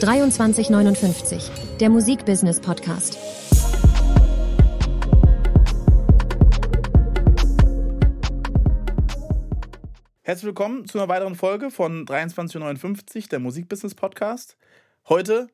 [0.00, 3.16] 2359, der Musikbusiness Podcast.
[10.20, 14.58] Herzlich willkommen zu einer weiteren Folge von 2359, der Musikbusiness Podcast.
[15.08, 15.48] Heute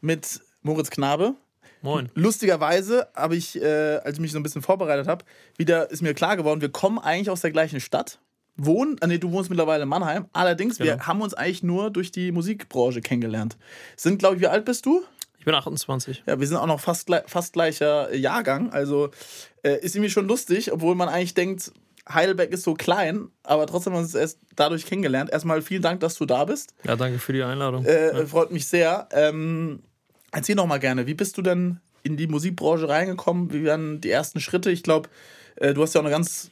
[0.00, 1.34] mit Moritz Knabe.
[1.82, 2.08] Moin.
[2.14, 5.26] Lustigerweise habe ich, äh, als ich mich so ein bisschen vorbereitet habe,
[5.58, 8.20] wieder ist mir klar geworden, wir kommen eigentlich aus der gleichen Stadt.
[8.56, 10.26] Wohnen, ah, nee, du wohnst mittlerweile in Mannheim.
[10.32, 11.06] Allerdings, wir Genau.
[11.06, 13.56] haben uns eigentlich nur durch die Musikbranche kennengelernt.
[13.96, 15.02] Sind, glaube ich, wie alt bist du?
[15.38, 16.22] Ich bin 28.
[16.26, 18.70] Ja, wir sind auch noch fast, fast gleicher Jahrgang.
[18.72, 19.10] Also
[19.62, 21.72] äh, ist irgendwie schon lustig, obwohl man eigentlich denkt,
[22.08, 25.30] Heidelberg ist so klein, aber trotzdem haben wir uns erst dadurch kennengelernt.
[25.30, 26.74] Erstmal vielen Dank, dass du da bist.
[26.84, 27.84] Ja, danke für die Einladung.
[27.84, 29.08] Äh, Freut mich sehr.
[29.12, 29.82] Ähm,
[30.30, 33.52] erzähl doch mal gerne, wie bist du denn in die Musikbranche reingekommen?
[33.52, 34.70] Wie waren die ersten Schritte?
[34.70, 35.08] Ich glaube,
[35.56, 36.50] äh, du hast ja auch eine ganz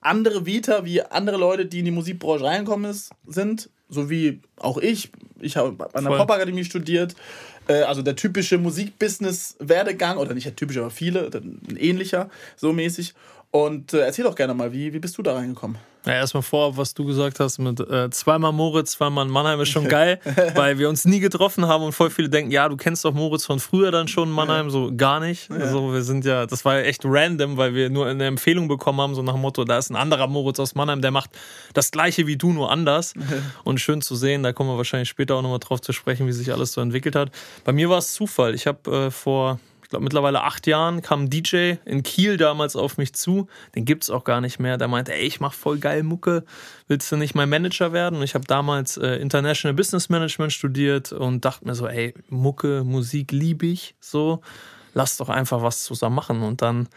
[0.00, 3.70] andere Vita wie andere Leute, die in die Musikbranche reingekommen ist, sind.
[3.88, 5.10] So wie auch ich.
[5.40, 6.10] Ich habe an der.
[6.16, 7.14] Popakademie studiert.
[7.68, 13.14] Äh, also der typische Musikbusiness-Werdegang, oder nicht der typische, aber viele, ein ähnlicher, so mäßig.
[13.50, 15.78] Und äh, erzähl doch gerne mal, wie, wie bist du da reingekommen?
[16.08, 19.68] Ja, erstmal vorab, was du gesagt hast mit äh, zweimal Moritz, zweimal in Mannheim ist
[19.68, 20.18] schon geil,
[20.54, 23.44] weil wir uns nie getroffen haben und voll viele denken, ja, du kennst doch Moritz
[23.44, 25.50] von früher dann schon in Mannheim, so gar nicht.
[25.50, 29.02] Also wir sind ja, das war ja echt random, weil wir nur eine Empfehlung bekommen
[29.02, 31.28] haben, so nach dem Motto, da ist ein anderer Moritz aus Mannheim, der macht
[31.74, 33.12] das gleiche wie du, nur anders.
[33.64, 36.32] Und schön zu sehen, da kommen wir wahrscheinlich später auch nochmal drauf zu sprechen, wie
[36.32, 37.30] sich alles so entwickelt hat.
[37.64, 38.54] Bei mir war es Zufall.
[38.54, 42.76] Ich habe äh, vor ich glaube, mittlerweile acht Jahren kam ein DJ in Kiel damals
[42.76, 43.48] auf mich zu.
[43.74, 44.76] Den gibt's auch gar nicht mehr.
[44.76, 46.44] Der meinte, ey, ich mach voll geil Mucke.
[46.88, 48.18] Willst du nicht mein Manager werden?
[48.18, 52.84] Und ich habe damals äh, International Business Management studiert und dachte mir so, ey, Mucke,
[52.84, 53.94] Musik liebe ich.
[53.98, 54.42] So,
[54.92, 56.42] lass doch einfach was zusammen machen.
[56.42, 56.90] Und dann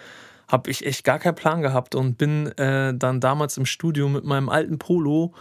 [0.52, 4.26] habe ich echt gar keinen Plan gehabt und bin äh, dann damals im Studio mit
[4.26, 5.34] meinem alten Polo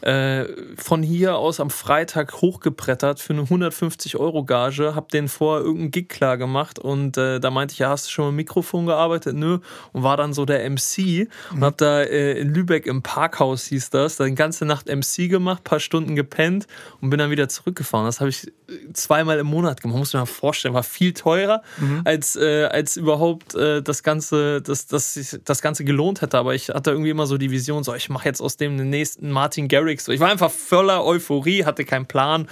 [0.00, 0.44] äh,
[0.76, 5.90] von hier aus am Freitag hochgebrettert für eine 150 Euro Gage, hab den vorher irgendeinen
[5.90, 8.86] Gig klar gemacht und äh, da meinte ich, ja, hast du schon mit dem Mikrofon
[8.86, 9.34] gearbeitet?
[9.34, 9.58] Nö.
[9.92, 13.90] Und war dann so der MC und hab da äh, in Lübeck im Parkhaus hieß
[13.90, 16.68] das, dann ganze Nacht MC gemacht, paar Stunden gepennt
[17.00, 18.06] und bin dann wieder zurückgefahren.
[18.06, 19.98] Das habe ich äh, zweimal im Monat gemacht.
[19.98, 21.62] Muss man mal vorstellen, war viel teurer
[22.04, 26.38] als, äh, als überhaupt das Ganze, das, das, sich das Ganze gelohnt hätte.
[26.38, 28.90] Aber ich hatte irgendwie immer so die Vision, so ich mache jetzt aus dem den
[28.90, 30.08] nächsten Martin Garrix.
[30.08, 32.48] Ich war einfach voller Euphorie, hatte keinen Plan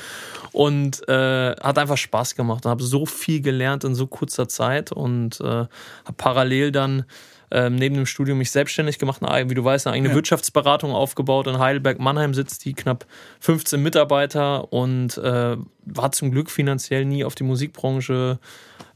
[0.53, 4.93] und äh, hat einfach Spaß gemacht und habe so viel gelernt in so kurzer Zeit
[4.93, 5.69] und äh, habe
[6.17, 7.05] parallel dann
[7.51, 11.47] ähm, neben dem Studium mich selbstständig gemacht, eine, wie du weißt, eine eigene Wirtschaftsberatung aufgebaut.
[11.47, 13.07] In Heidelberg-Mannheim sitzt die knapp
[13.41, 18.39] 15 Mitarbeiter und äh, war zum Glück finanziell nie auf die Musikbranche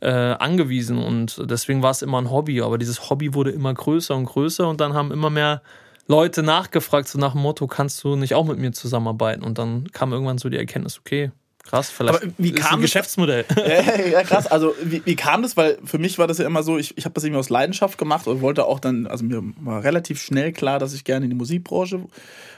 [0.01, 2.63] äh, angewiesen und deswegen war es immer ein Hobby.
[2.63, 5.63] Aber dieses Hobby wurde immer größer und größer und dann haben immer mehr
[6.09, 9.45] Leute nachgefragt, so nach dem Motto, kannst du nicht auch mit mir zusammenarbeiten?
[9.45, 11.31] Und dann kam irgendwann so die Erkenntnis, okay,
[11.71, 13.45] krass, vielleicht Aber wie ist kam Geschäftsmodell.
[13.57, 14.47] Ja, ja, krass.
[14.51, 15.57] Also, wie, wie kam das?
[15.57, 17.99] Weil für mich war das ja immer so, ich, ich habe das irgendwie aus Leidenschaft
[17.99, 21.31] gemacht und wollte auch dann, also mir war relativ schnell klar, dass ich gerne in
[21.31, 22.01] die Musikbranche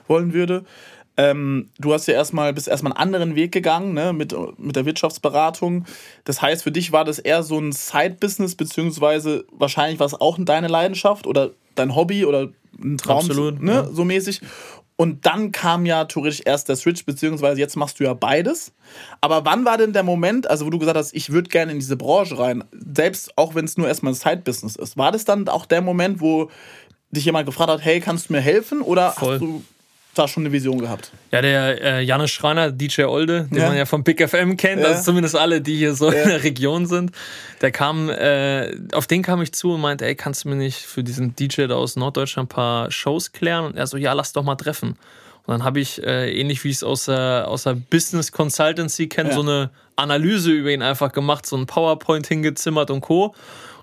[0.09, 0.65] wollen würde.
[1.19, 4.87] Ähm, du hast ja erstmal, bist erstmal einen anderen Weg gegangen, ne, mit, mit der
[4.87, 5.85] Wirtschaftsberatung.
[6.25, 10.39] Das heißt, für dich war das eher so ein Side-Business, beziehungsweise wahrscheinlich war es auch
[10.41, 12.49] deine Leidenschaft oder dein Hobby oder
[12.83, 13.89] ein Traum, Absolut, ne, ja.
[13.93, 14.41] so mäßig.
[14.97, 18.73] Und dann kam ja theoretisch erst der Switch, beziehungsweise jetzt machst du ja beides.
[19.21, 21.79] Aber wann war denn der Moment, also wo du gesagt hast, ich würde gerne in
[21.79, 22.65] diese Branche rein,
[22.95, 26.21] selbst auch wenn es nur erstmal ein Side-Business ist, war das dann auch der Moment,
[26.21, 26.51] wo
[27.11, 28.81] dich jemand gefragt hat, hey, kannst du mir helfen?
[28.81, 29.33] Oder Voll.
[29.33, 29.63] hast du
[30.15, 31.11] da schon eine Vision gehabt?
[31.31, 33.69] Ja, der äh, Jannis Schreiner, DJ Olde, den Ja.
[33.69, 34.89] man ja vom Big FM kennt, Ja.
[34.89, 37.13] also zumindest alle, die hier so in der Region sind,
[37.61, 40.79] der kam, äh, auf den kam ich zu und meinte, ey, kannst du mir nicht
[40.81, 43.65] für diesen DJ da aus Norddeutschland ein paar Shows klären?
[43.67, 44.97] Und er so, ja, lass doch mal treffen.
[45.45, 49.09] Und dann habe ich, äh, ähnlich wie ich es aus der, aus der Business Consultancy
[49.09, 49.35] kenne, Ja.
[49.35, 53.35] so eine Analyse über ihn einfach gemacht, so ein PowerPoint hingezimmert und Co.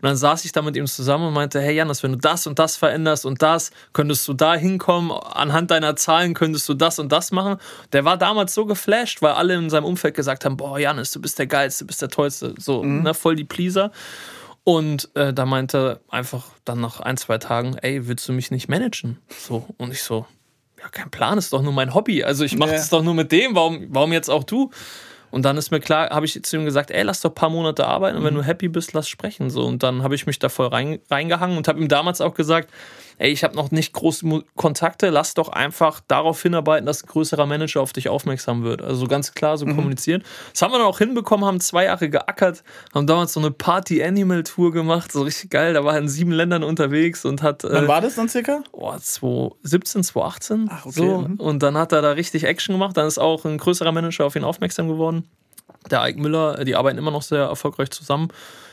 [0.02, 2.48] Und dann saß ich da mit ihm zusammen und meinte, hey Janis, wenn du das
[2.48, 7.00] und das veränderst und das, könntest du da hinkommen, anhand deiner Zahlen könntest du das
[7.00, 7.58] und das machen.
[7.92, 11.22] Der war damals so geflasht, weil alle in seinem Umfeld gesagt haben, boah Janis, du
[11.22, 13.92] bist der Geilste, du bist der Tollste, so, ne, voll die Pleaser.
[14.64, 15.78] Und äh, da meinte
[16.10, 19.18] er einfach dann nach ein, zwei Tagen, ey, willst du mich nicht managen?
[19.40, 20.26] So, und ich so,
[20.80, 22.24] ja, kein Plan, ist doch nur mein Hobby.
[22.24, 22.76] Also ich mache Ja.
[22.78, 24.70] das doch nur mit dem, warum, warum jetzt auch du?
[25.32, 27.50] Und dann ist mir klar, habe ich zu ihm gesagt, ey, lass doch ein paar
[27.50, 29.50] Monate arbeiten und wenn du happy bist, lass sprechen.
[29.50, 29.66] So.
[29.66, 32.70] Und dann habe ich mich da voll rein, reingehangen und habe ihm damals auch gesagt,
[33.20, 37.46] ey, ich habe noch nicht große Kontakte, lass doch einfach darauf hinarbeiten, dass ein größerer
[37.46, 38.82] Manager auf dich aufmerksam wird.
[38.82, 40.24] Also ganz klar so kommuniziert.
[40.52, 42.64] Das haben wir dann auch hinbekommen, haben zwei Jahre geackert,
[42.94, 45.74] haben damals so eine Party-Animal-Tour gemacht, so richtig geil.
[45.74, 47.64] Da war er in sieben Ländern unterwegs und hat.
[47.64, 48.64] Wann äh, war das dann circa?
[48.72, 50.70] oh, 2017, 2018.
[50.72, 51.18] Ach, okay, So.
[51.20, 51.36] mhm.
[51.36, 52.96] Und dann hat er da richtig Action gemacht.
[52.98, 55.30] Dann ist auch ein größerer Manager auf ihn aufmerksam geworden.
[55.92, 58.30] der Ike Müller, die arbeiten immer noch sehr erfolgreich zusammen.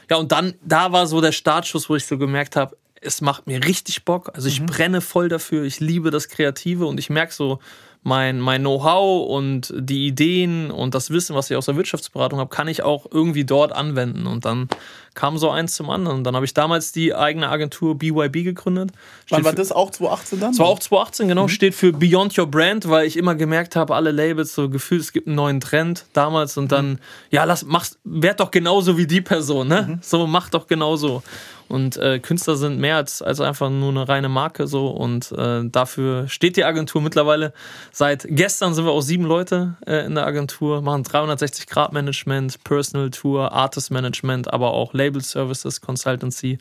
[0.08, 3.46] Ja, und dann, da war so der Startschuss, wo ich so gemerkt habe, es macht
[3.46, 4.30] mir richtig Bock.
[4.34, 4.66] Also ich mhm.
[4.66, 7.58] brenne voll dafür, ich liebe das Kreative und ich merke so,
[8.06, 12.54] mein, mein Know-how und die Ideen und das Wissen, was ich aus der Wirtschaftsberatung habe,
[12.54, 14.28] kann ich auch irgendwie dort anwenden.
[14.28, 14.68] Und dann
[15.14, 16.22] kam so eins zum anderen.
[16.22, 18.90] Dann habe ich damals die eigene Agentur BYB gegründet.
[19.30, 20.50] Wann war das auch 2018 dann?
[20.52, 21.42] Das war auch 2018, genau.
[21.44, 21.48] Mhm.
[21.48, 25.12] Steht für Beyond Your Brand, weil ich immer gemerkt habe, alle Labels so gefühlt, es
[25.12, 26.98] gibt einen neuen Trend damals und dann, mhm.
[27.30, 29.82] ja, lass, mach's, werd doch genauso wie die Person, ne?
[29.82, 29.98] Mhm.
[30.00, 31.24] So, mach doch genauso.
[31.68, 34.88] Und äh, Künstler sind mehr als, als einfach nur eine reine Marke so.
[34.88, 37.52] Und äh, dafür steht die Agentur mittlerweile.
[37.92, 43.52] Seit gestern sind wir auch sieben Leute äh, in der Agentur, machen 360-Grad-Management, Personal Tour,
[43.52, 46.58] Artist Management, aber auch Label Services, Consultancy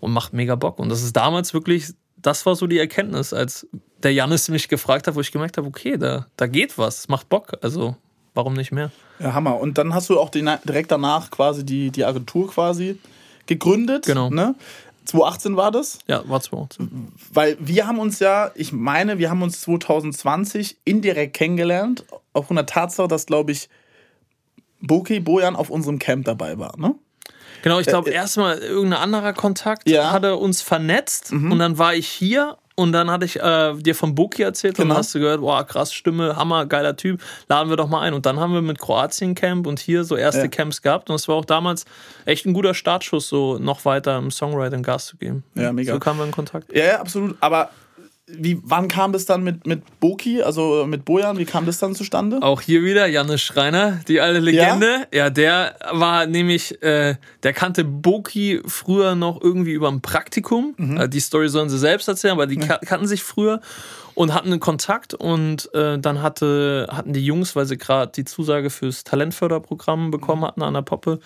[0.00, 0.78] und macht mega Bock.
[0.80, 3.68] Und das ist damals wirklich, das war so die Erkenntnis, als
[4.02, 7.28] der Janis mich gefragt hat, wo ich gemerkt habe, okay, da, da geht was, macht
[7.28, 7.52] Bock.
[7.62, 7.94] Also
[8.34, 8.90] warum nicht mehr?
[9.20, 9.60] Ja, Hammer.
[9.60, 12.98] Und dann hast du auch die, direkt danach quasi die, die Agentur quasi
[13.46, 14.06] gegründet.
[14.06, 14.30] Genau.
[14.30, 14.54] Ne?
[15.04, 15.98] 2018 war das?
[16.06, 17.12] Ja, war 2018.
[17.32, 22.66] Weil wir haben uns ja, ich meine, wir haben uns 2020 indirekt kennengelernt, aufgrund der
[22.66, 23.68] Tatsache, dass, glaube ich,
[24.80, 26.94] Boki Bojan auf unserem Camp dabei war, ne?
[27.62, 30.10] Genau, ich glaube, äh, äh, erstmal irgendein anderer Kontakt ja.
[30.10, 31.52] hatte uns vernetzt mhm.
[31.52, 34.84] und dann war ich hier und dann hatte ich äh, dir von Boki erzählt genau.
[34.84, 38.00] und dann hast du gehört, boah, krass Stimme, Hammer, geiler Typ, laden wir doch mal
[38.00, 38.14] ein.
[38.14, 40.48] Und dann haben wir mit Kroatien Camp und hier so erste ja.
[40.48, 41.84] Camps gehabt und es war auch damals
[42.24, 45.44] echt ein guter Startschuss, so noch weiter im Songwriting Gas zu geben.
[45.54, 45.92] Ja, mega.
[45.92, 46.74] So kamen wir in Kontakt.
[46.74, 47.36] Ja, ja, absolut.
[47.40, 47.70] Aber
[48.34, 51.94] wie, wann kam das dann mit, mit Boki, also mit Bojan, wie kam das dann
[51.94, 52.38] zustande?
[52.42, 55.06] Auch hier wieder Janis Schreiner, die alte Legende.
[55.12, 60.74] Ja, ja der war nämlich, äh, der kannte Boki früher noch irgendwie über ein Praktikum.
[60.76, 60.96] Mhm.
[60.96, 62.78] Äh, die Story sollen sie selbst erzählen, aber die ja.
[62.78, 63.60] kannten sich früher
[64.14, 68.24] und hatten einen Kontakt und äh, dann hatte, hatten die Jungs, weil sie gerade die
[68.24, 71.20] Zusage fürs Talentförderprogramm bekommen hatten an der Poppe,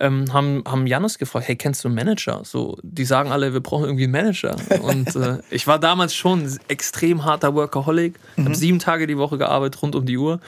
[0.00, 2.40] ähm, haben, haben Janis gefragt, hey, kennst du einen Manager?
[2.44, 4.56] So, die sagen alle, wir brauchen irgendwie einen Manager.
[4.82, 8.46] Und äh, ich war damals schon extrem harter Workaholic, mhm.
[8.46, 10.40] habe sieben Tage die Woche gearbeitet, rund um die Uhr.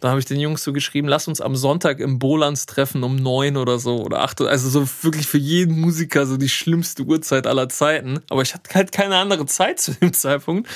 [0.00, 3.16] Da habe ich den Jungs so geschrieben, lass uns am Sonntag im Bolans treffen um
[3.16, 4.40] neun oder so oder acht.
[4.40, 8.20] Also so wirklich für jeden Musiker so die schlimmste Uhrzeit aller Zeiten.
[8.30, 10.68] Aber ich hatte halt keine andere Zeit zu dem Zeitpunkt.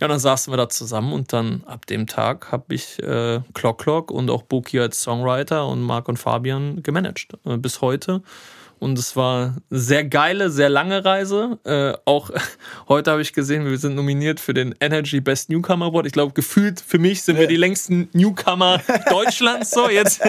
[0.00, 3.40] Ja, und dann saßen wir da zusammen und dann ab dem Tag habe ich äh,
[3.52, 7.28] Clock Clock und auch Boki als Songwriter und Marc und Fabian gemanagt.
[7.44, 8.22] Äh, bis heute.
[8.80, 11.58] Und es war eine sehr geile, sehr lange Reise.
[11.64, 12.30] Äh, auch
[12.88, 16.06] heute habe ich gesehen, wir sind nominiert für den Energy Best Newcomer Award.
[16.06, 18.80] Ich glaube, gefühlt für mich sind wir die längsten Newcomer
[19.10, 20.22] Deutschlands so jetzt.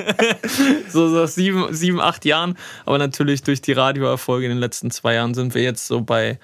[0.89, 2.57] so so sieben, sieben, acht Jahren.
[2.86, 6.38] Aber natürlich durch die Radioerfolge in den letzten zwei Jahren sind wir jetzt so bei,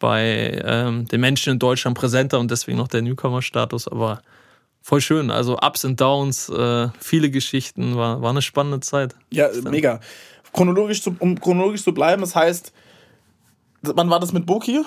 [0.00, 3.86] bei ähm, den Menschen in Deutschland präsenter und deswegen noch der Newcomer-Status.
[3.86, 4.20] Aber
[4.82, 5.30] voll schön.
[5.30, 9.14] Also Ups und Downs, äh, viele Geschichten, war, war eine spannende Zeit.
[9.30, 10.00] Ja, mega
[10.52, 12.72] chronologisch zu, um chronologisch zu bleiben, das heißt,
[13.82, 14.82] wann war das mit Boki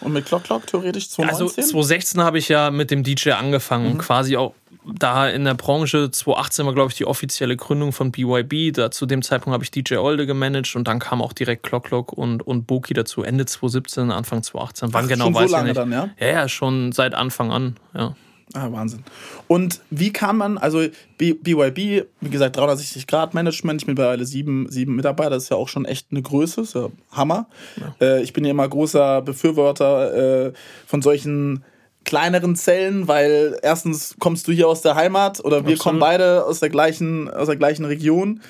[0.00, 1.10] und mit Clock Clock theoretisch?
[1.10, 1.58] 2019?
[1.58, 3.98] Also 2016 habe ich ja mit dem DJ angefangen, mhm.
[3.98, 4.54] quasi auch
[4.84, 8.74] da in der Branche 2018 war, glaube ich, die offizielle Gründung von BYB.
[8.74, 11.84] Da, zu dem Zeitpunkt habe ich DJ Olde gemanagt und dann kam auch direkt Clock
[11.84, 13.22] Clock und, und Boki dazu.
[13.22, 14.92] Ende 2017, Anfang 2018.
[14.92, 15.76] Wann Ach, genau weiß so ich nicht.
[15.76, 16.08] Dann, ja?
[16.18, 18.14] ja, ja, schon seit Anfang an, ja.
[18.54, 19.04] Ah, Wahnsinn.
[19.46, 20.86] Und wie kann man, also
[21.18, 25.56] BYB, wie gesagt, 360 Grad Management, ich bin mittlerweile sieben, sieben Mitarbeiter, das ist ja
[25.56, 27.46] auch schon echt eine Größe, ist ja Hammer.
[27.76, 27.94] Ja.
[28.00, 30.52] Äh, ich bin ja immer großer Befürworter äh,
[30.86, 31.64] von solchen
[32.04, 35.78] kleineren Zellen, weil erstens kommst du hier aus der Heimat oder wir Absolut.
[35.80, 38.40] kommen beide aus der gleichen, aus der gleichen Region.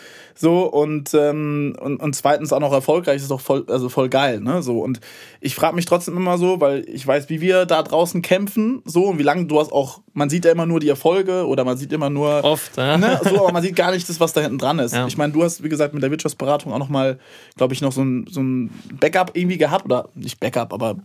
[0.40, 4.40] So, und, ähm, und, und zweitens auch noch erfolgreich, ist doch voll, also voll geil,
[4.40, 4.62] ne?
[4.62, 5.00] So, und
[5.40, 9.06] ich frage mich trotzdem immer so, weil ich weiß, wie wir da draußen kämpfen, so,
[9.06, 11.76] und wie lange du hast auch, man sieht ja immer nur die Erfolge oder man
[11.76, 12.44] sieht immer nur.
[12.44, 12.96] Oft, ja.
[12.96, 14.94] Ne, so, aber man sieht gar nicht das, was da hinten dran ist.
[14.94, 15.08] Ja.
[15.08, 17.18] Ich meine, du hast, wie gesagt, mit der Wirtschaftsberatung auch nochmal,
[17.56, 20.98] glaube ich, noch so ein, so ein Backup irgendwie gehabt, oder nicht Backup, aber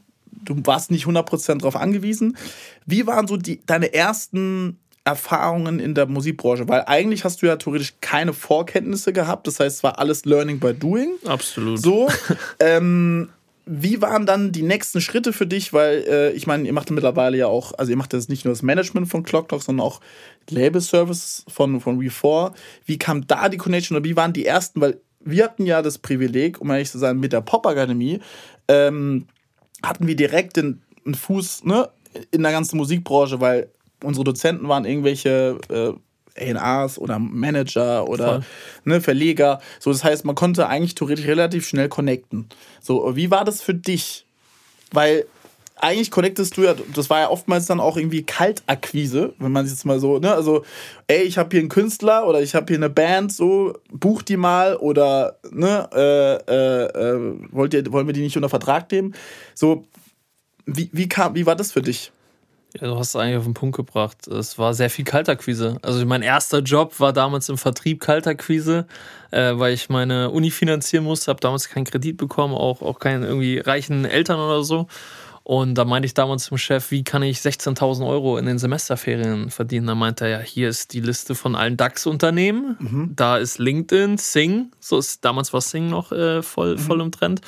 [0.45, 2.37] du warst nicht 100% darauf angewiesen.
[2.85, 6.67] Wie waren so die, deine ersten Erfahrungen in der Musikbranche?
[6.67, 9.47] Weil eigentlich hast du ja theoretisch keine Vorkenntnisse gehabt.
[9.47, 11.13] Das heißt, es war alles Learning by Doing.
[11.25, 11.79] Absolut.
[11.79, 12.09] So.
[12.59, 13.29] ähm,
[13.65, 15.71] wie waren dann die nächsten Schritte für dich?
[15.71, 18.53] Weil äh, ich meine, ihr macht mittlerweile ja auch, also ihr macht jetzt nicht nur
[18.53, 20.01] das Management von Clock Talk, sondern auch
[20.49, 22.51] Label Service von, von We4.
[22.85, 24.81] Wie kam da die Connection oder wie waren die ersten?
[24.81, 28.19] Weil wir hatten ja das Privileg, um ehrlich zu sein, mit der Pop-Akademie,
[28.67, 29.27] ähm,
[29.81, 31.89] hatten wir direkt den, einen Fuß ne,
[32.31, 33.69] in der ganzen Musikbranche, weil
[34.03, 35.93] unsere Dozenten waren irgendwelche äh,
[36.35, 38.43] A&Rs oder Manager oder
[38.85, 39.59] ne, Verleger.
[39.79, 42.47] So, das heißt, man konnte eigentlich theoretisch relativ schnell connecten.
[42.81, 44.25] So, wie war das für dich?
[44.91, 45.25] Weil
[45.75, 49.75] eigentlich connectest du ja, das war ja oftmals dann auch irgendwie Kaltakquise, wenn man sich
[49.75, 50.63] jetzt mal so, ne, also,
[51.07, 54.37] ey, ich habe hier einen Künstler oder ich habe hier eine Band, so, buch die
[54.37, 59.13] mal oder, ne, äh, äh, äh, wollt ihr, wollen wir die nicht unter Vertrag nehmen?
[59.55, 59.85] So,
[60.65, 62.11] wie, wie, kam, wie war das für dich?
[62.79, 64.27] Ja, du hast es eigentlich auf den Punkt gebracht.
[64.27, 65.77] Es war sehr viel Kaltakquise.
[65.83, 68.87] Also mein erster Job war damals im Vertrieb Kaltakquise,
[69.31, 73.23] äh, weil ich meine Uni finanzieren musste, habe damals keinen Kredit bekommen, auch, auch keinen
[73.23, 74.87] irgendwie reichen Eltern oder so.
[75.43, 79.51] Und da meinte ich damals zum Chef, wie kann ich 16.000 Euro in den Semesterferien
[79.51, 79.87] verdienen?
[79.87, 82.77] Da meinte er, ja, hier ist die Liste von allen DAX-Unternehmen.
[82.79, 83.11] Mhm.
[83.15, 86.79] Da ist LinkedIn, Sing, so ist damals war Sing noch äh, voll, mhm.
[86.79, 87.41] voll im Trend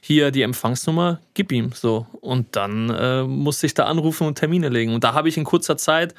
[0.00, 2.06] hier die Empfangsnummer, gib ihm so.
[2.20, 4.94] Und dann äh, musste ich da anrufen und Termine legen.
[4.94, 6.14] Und da habe ich in kurzer Zeit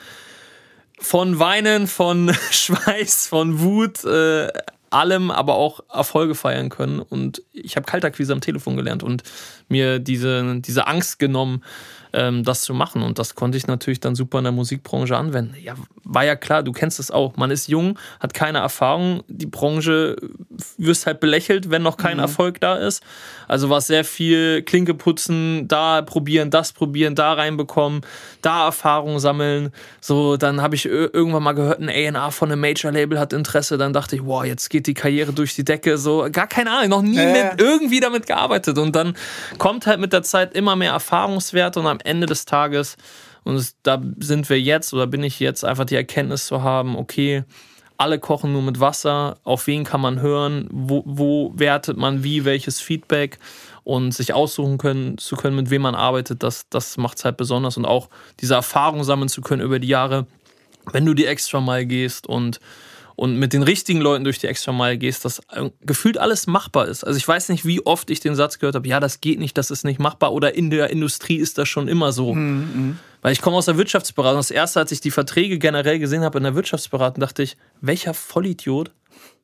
[0.99, 4.49] von Weinen, von Schweiß, von Wut, äh,
[4.89, 6.99] allem, aber auch Erfolge feiern können.
[6.99, 9.23] Und ich habe Kaltakquise am Telefon gelernt und
[9.67, 11.63] mir diese, diese Angst genommen,
[12.11, 13.03] das zu machen.
[13.03, 15.55] Und das konnte ich natürlich dann super in der Musikbranche anwenden.
[15.61, 17.35] Ja, war ja klar, du kennst es auch.
[17.37, 19.23] Man ist jung, hat keine Erfahrung.
[19.27, 20.15] Die Branche
[20.77, 22.23] wirst halt belächelt, wenn noch kein mhm.
[22.23, 23.03] Erfolg da ist.
[23.47, 28.01] Also war sehr viel Klinke putzen, da probieren, das probieren, da reinbekommen,
[28.41, 29.71] da Erfahrung sammeln.
[30.01, 33.77] So, dann habe ich irgendwann mal gehört, ein A&R von einem Major-Label hat Interesse.
[33.77, 35.97] Dann dachte ich, wow, jetzt geht die Karriere durch die Decke.
[35.99, 37.51] So, gar keine Ahnung, noch nie äh.
[37.51, 38.79] mit, irgendwie damit gearbeitet.
[38.79, 39.15] Und dann
[39.59, 42.97] kommt halt mit der Zeit immer mehr Erfahrungswert und am Ende des Tages,
[43.43, 47.43] und da sind wir jetzt oder bin ich jetzt, einfach die Erkenntnis zu haben, okay,
[47.97, 52.45] alle kochen nur mit Wasser, auf wen kann man hören, wo, wo wertet man wie,
[52.45, 53.39] welches Feedback?
[53.83, 57.37] Und sich aussuchen können, zu können, mit wem man arbeitet, das, das macht es halt
[57.37, 57.75] besonders.
[57.75, 60.27] Und auch diese Erfahrung sammeln zu können über die Jahre,
[60.91, 62.59] wenn du die extra mal gehst und
[63.19, 66.87] und mit den richtigen Leuten durch die extra Meile gehst, dass äh, gefühlt alles machbar
[66.87, 67.03] ist.
[67.03, 69.57] Also ich weiß nicht, wie oft ich den Satz gehört habe, ja, das geht nicht,
[69.57, 72.33] das ist nicht machbar oder in der Industrie ist das schon immer so.
[72.33, 72.97] Mhm.
[73.21, 74.39] Weil ich komme aus der Wirtschaftsberatung.
[74.39, 78.13] Das erste, als ich die Verträge generell gesehen habe in der Wirtschaftsberatung, dachte ich, welcher
[78.13, 78.91] Vollidiot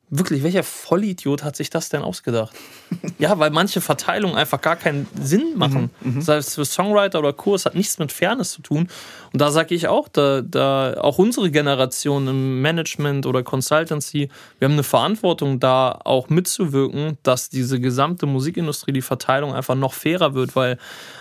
[0.08, 2.54] Wirklich, welcher Vollidiot hat sich das denn ausgedacht?
[3.18, 5.90] ja, weil manche Verteilungen einfach gar keinen Sinn machen.
[6.00, 8.88] Mhm, Sei es für Songwriter oder Kurs, hat nichts mit Fairness zu tun.
[9.32, 14.28] Und da sage ich auch, da, da auch unsere Generation im Management oder Consultancy,
[14.60, 19.92] wir haben eine Verantwortung, da auch mitzuwirken, dass diese gesamte Musikindustrie, die Verteilung einfach noch
[19.92, 20.78] fairer wird, weil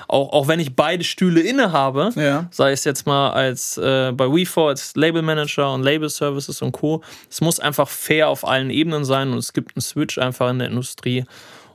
[0.08, 2.48] auch, auch wenn ich beide Stühle innehabe, ja.
[2.52, 6.72] sei es jetzt mal als äh, bei WeFor als Label Manager und Label Services und
[6.72, 10.50] Co., es muss einfach fair auf allen Ebenen sein und es gibt einen Switch einfach
[10.50, 11.26] in der Industrie.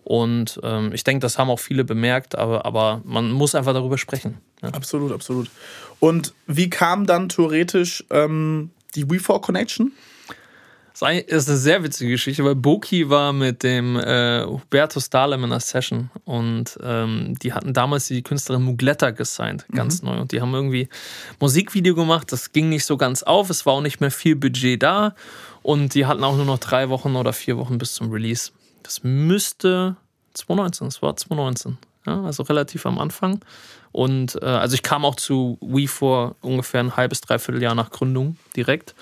[0.05, 3.99] Und ähm, ich denke, das haben auch viele bemerkt, aber, aber man muss einfach darüber
[3.99, 4.39] sprechen.
[4.63, 4.71] Ja.
[4.71, 5.51] Absolut, absolut.
[6.01, 9.93] Und wie kam dann theoretisch ähm, die WeFor Connection?
[11.01, 15.53] Das ist eine sehr witzige Geschichte, weil Boki war mit dem äh, Hubertus Dahlem in
[15.53, 20.09] einer Session und ähm, die hatten damals die Künstlerin Mugletta gesigned, ganz mhm.
[20.09, 20.21] neu.
[20.21, 20.91] Und die haben irgendwie
[21.39, 24.83] Musikvideo gemacht, das ging nicht so ganz auf, es war auch nicht mehr viel Budget
[24.83, 25.15] da
[25.63, 28.51] und die hatten auch nur noch drei Wochen oder vier Wochen bis zum Release.
[28.83, 29.97] Das müsste
[30.35, 33.41] 2019, das war 2019, ja, also relativ am Anfang.
[33.93, 37.91] Und äh, also ich kam auch zu We vor ungefähr ein halbes, dreiviertel Jahr nach
[37.91, 38.95] Gründung direkt.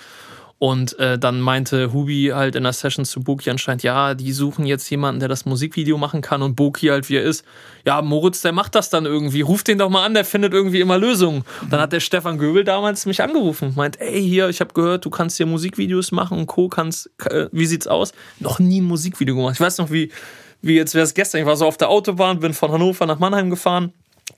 [0.59, 4.65] Und äh, dann meinte Hubi halt in der Session zu Boki anscheinend, ja, die suchen
[4.65, 6.41] jetzt jemanden, der das Musikvideo machen kann.
[6.41, 7.45] Und Boki halt, wie er ist,
[7.85, 9.39] ja, Moritz, der macht das dann irgendwie.
[9.39, 11.45] Ruft den doch mal an, der findet irgendwie immer Lösungen.
[11.61, 13.71] Und dann hat der Stefan Göbel damals mich angerufen.
[13.77, 16.67] Meint, ey, hier, ich habe gehört, du kannst hier Musikvideos machen und Co.
[16.67, 18.11] kannst, äh, wie sieht's aus?
[18.39, 19.53] Noch nie ein Musikvideo gemacht.
[19.55, 20.11] Ich weiß noch, wie,
[20.61, 21.39] wie jetzt wäre es gestern.
[21.39, 23.93] Ich war so auf der Autobahn, bin von Hannover nach Mannheim gefahren,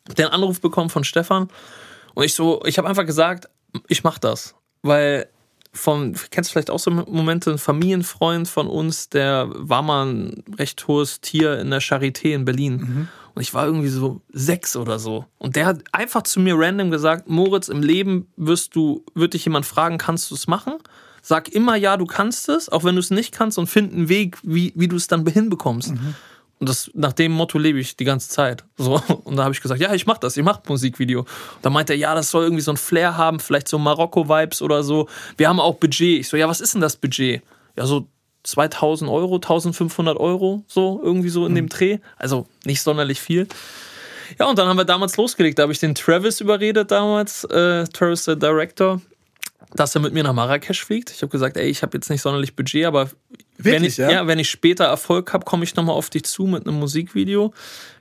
[0.08, 1.48] hab den Anruf bekommen von Stefan.
[2.14, 3.50] Und ich so, ich habe einfach gesagt,
[3.88, 4.54] ich mach das.
[4.84, 5.28] Weil
[5.74, 10.44] von, kennst du vielleicht auch so Momente, ein Familienfreund von uns, der war mal ein
[10.58, 12.76] recht hohes Tier in der Charité in Berlin.
[12.76, 13.08] Mhm.
[13.34, 15.26] Und ich war irgendwie so sechs oder so.
[15.38, 19.46] Und der hat einfach zu mir random gesagt, Moritz, im Leben wirst du, wird dich
[19.46, 20.74] jemand fragen, kannst du es machen?
[21.22, 24.10] Sag immer ja, du kannst es, auch wenn du es nicht kannst und find einen
[24.10, 25.92] Weg, wie, wie du es dann hinbekommst.
[25.92, 26.16] Mhm.
[26.62, 28.64] Und das, nach dem Motto lebe ich die ganze Zeit.
[28.78, 29.02] So.
[29.24, 31.22] Und da habe ich gesagt, ja, ich mache das, ich mache Musikvideo.
[31.22, 31.28] Und
[31.64, 34.84] da meinte er, ja, das soll irgendwie so ein Flair haben, vielleicht so Marokko-Vibes oder
[34.84, 35.10] so.
[35.38, 36.20] Wir haben auch Budget.
[36.20, 37.42] Ich so, ja, was ist denn das Budget?
[37.76, 38.08] Ja, so
[38.44, 41.56] 2000 Euro, 1500 Euro, so irgendwie so in mhm.
[41.56, 41.98] dem Dreh.
[42.18, 43.48] Also nicht sonderlich viel.
[44.40, 45.58] Ja, und dann haben wir damals losgelegt.
[45.58, 49.02] Da habe ich den Travis überredet damals, äh, Travis, der Director,
[49.74, 51.10] dass er mit mir nach Marrakesch fliegt.
[51.10, 53.10] Ich habe gesagt, ey, ich habe jetzt nicht sonderlich Budget, aber
[53.64, 54.12] Wirklich, wenn ich, ja?
[54.12, 54.28] ja?
[54.28, 57.54] wenn ich später Erfolg habe, komme ich nochmal auf dich zu mit einem Musikvideo.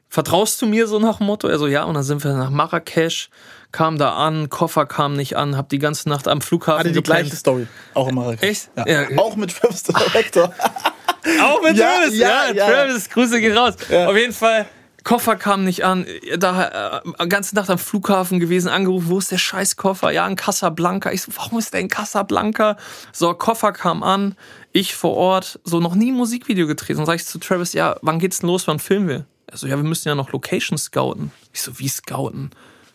[0.09, 1.47] Vertraust du mir so nach dem Motto?
[1.47, 3.31] Also ja, und dann sind wir nach Marrakesch,
[3.71, 7.03] kam da an, Koffer kam nicht an, hab die ganze Nacht am Flughafen Hatte die
[7.03, 8.49] gleiche Story, auch in Marrakesch.
[8.49, 8.71] Echt?
[8.77, 8.89] Ja.
[8.89, 9.19] Ja.
[9.19, 10.53] Auch mit Travis Director.
[11.43, 13.75] auch mit Travis, ja, Travis, Grüße gehen raus.
[13.89, 14.67] Auf jeden Fall
[15.11, 16.07] Koffer kam nicht an.
[16.39, 20.13] Da äh, ganze Nacht am Flughafen gewesen, angerufen, wo ist der scheiß Koffer?
[20.13, 21.11] Ja, in Casablanca.
[21.11, 22.77] Ich so, warum ist der in Casablanca?
[23.13, 24.37] So, Koffer kam an,
[24.71, 26.97] ich vor Ort, so noch nie ein Musikvideo gedreht.
[26.97, 29.27] Und sag ich zu Travis, ja, wann geht's denn los, wann filmen wir?
[29.51, 31.33] Also, ja, wir müssen ja noch Location scouten.
[31.53, 32.51] Ich so, wie scouten?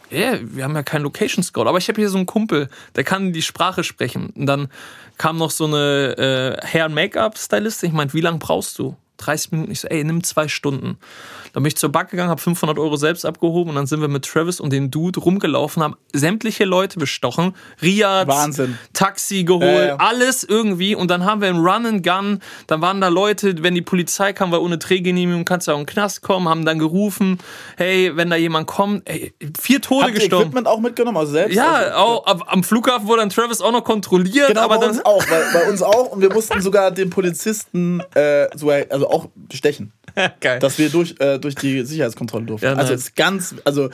[0.09, 3.03] Yeah, wir haben ja keinen Location Scout, aber ich habe hier so einen Kumpel, der
[3.03, 4.29] kann die Sprache sprechen.
[4.37, 4.69] Und dann
[5.17, 7.89] kam noch so eine äh, Hair-Make-up-Stylistin.
[7.89, 8.95] Ich meinte, wie lange brauchst du?
[9.17, 9.71] 30 Minuten.
[9.71, 10.97] Ich so, ey, nimm zwei Stunden.
[11.53, 14.07] Dann bin ich zur Bank gegangen, habe 500 Euro selbst abgehoben und dann sind wir
[14.09, 17.55] mit Travis und dem Dude rumgelaufen, haben sämtliche Leute bestochen.
[17.81, 18.77] Riad, Wahnsinn.
[18.93, 19.95] Taxi geholt, ja.
[19.97, 20.95] alles irgendwie.
[20.95, 22.39] Und dann haben wir einen Run and Gun.
[22.67, 25.83] Dann waren da Leute, wenn die Polizei kam, weil ohne Drehgenehmigung kannst du auch in
[25.85, 27.37] den Knast kommen, haben dann gerufen,
[27.77, 30.43] hey, wenn da jemand kommt, ey, vier Tode Habt gestorben.
[30.45, 31.55] Equipment auch mitgenommen, also selbst?
[31.55, 34.81] Ja, also, auch ab- am Flughafen wurde dann Travis auch noch kontrolliert, Genau, aber bei
[34.87, 36.11] dann uns auch, bei, bei uns auch.
[36.11, 39.91] Und wir mussten sogar den Polizisten äh, sogar, also auch bestechen,
[40.39, 40.59] geil.
[40.59, 42.65] dass wir durch, äh, durch die Sicherheitskontrolle durften.
[42.65, 43.89] Ja, also ist ganz, also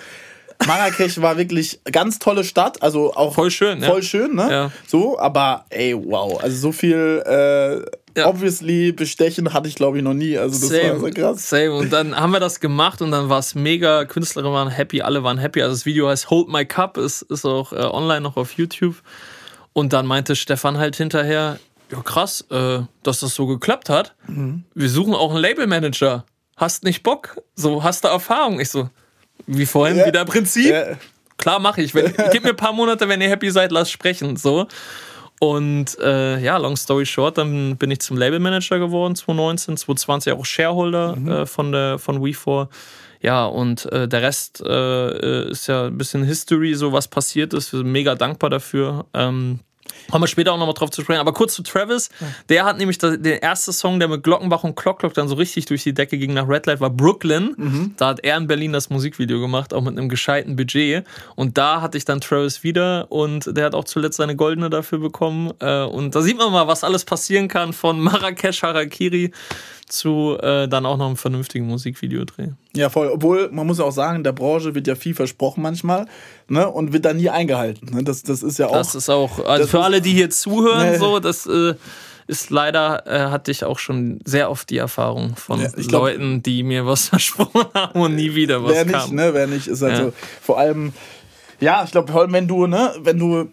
[0.68, 3.88] Marrakesch war wirklich ganz tolle Stadt, also auch Voll schön, ja.
[3.88, 4.48] voll schön, ne?
[4.52, 4.72] Ja.
[4.88, 8.28] So, aber ey, wow, also so viel äh, Ja.
[8.28, 11.50] obviously bestechen hatte ich glaube ich noch nie, also das war so krass.
[11.50, 11.74] Same.
[11.74, 14.06] Und dann haben wir das gemacht und dann war es mega.
[14.06, 15.64] Künstlerinnen waren happy, alle waren happy.
[15.64, 18.98] Also das Video heißt Hold My Cup, ist, ist auch äh, online noch auf YouTube.
[19.74, 21.58] Und dann meinte Stefan halt hinterher,
[21.92, 24.16] ja krass, äh, dass das so geklappt hat.
[24.28, 24.64] Mhm.
[24.74, 26.26] Wir suchen auch einen Labelmanager.
[26.58, 27.42] Hast nicht Bock?
[27.56, 28.60] So, hast du Erfahrung?
[28.60, 28.90] Ich so,
[29.48, 30.06] wie vorhin, Ja.
[30.08, 30.72] wieder Prinzip?
[30.72, 30.84] Ja.
[31.38, 31.96] Klar mache ich.
[31.96, 34.38] Wenn, gib mir ein paar Monate, wenn ihr happy seid, lass sprechen.
[34.38, 34.68] So.
[35.40, 40.46] Und äh, ja, long story short, dann bin ich zum Labelmanager geworden, 2019, 2020 auch
[40.46, 42.68] Shareholder äh, von, der, von We4.
[43.22, 47.72] Ja, und äh, der Rest äh, ist ja ein bisschen History, so was passiert ist.
[47.74, 49.06] Wir sind mega dankbar dafür.
[49.16, 49.60] Ähm,
[50.10, 51.20] Kommen wir später auch nochmal drauf zu sprechen.
[51.20, 52.10] Aber kurz zu Travis.
[52.50, 55.66] Der hat nämlich den ersten Song, der mit Glockenbach und Clock Clock dann so richtig
[55.66, 57.94] durch die Decke ging nach Red Light, war Brooklyn.
[57.98, 61.06] Da hat er in Berlin das Musikvideo gemacht, auch mit einem gescheiten Budget.
[61.36, 65.00] Und da hatte ich dann Travis wieder und der hat auch zuletzt seine Goldene dafür
[65.00, 65.52] bekommen.
[65.60, 69.32] Äh, Und da sieht man mal, was alles passieren kann von Marrakesch Harakiri
[69.92, 72.58] zu äh, dann auch noch einem vernünftigen Musikvideo drehen.
[72.76, 73.10] Ja, voll.
[73.14, 76.06] Obwohl, man muss ja auch sagen, der Branche wird ja viel versprochen manchmal
[76.48, 76.70] ne?
[76.70, 77.94] und wird dann nie eingehalten.
[77.96, 78.04] Ne?
[78.04, 78.74] Das, das ist ja auch.
[78.74, 80.98] Das ist auch, also für alle, die hier zuhören, Nee.
[80.98, 81.74] so, das äh,
[82.28, 86.42] ist leider, äh, hatte ich auch schon sehr oft die Erfahrung von Ja, glaub- Leuten,
[86.42, 89.16] die mir was versprochen haben und nie wieder was wer nicht, kam.
[89.16, 89.34] ne?
[89.34, 90.04] Wer nicht, ist halt Ja.
[90.06, 90.14] so.
[90.42, 90.94] Vor allem,
[91.60, 93.50] ja, ich glaube, wenn du, ne, wenn du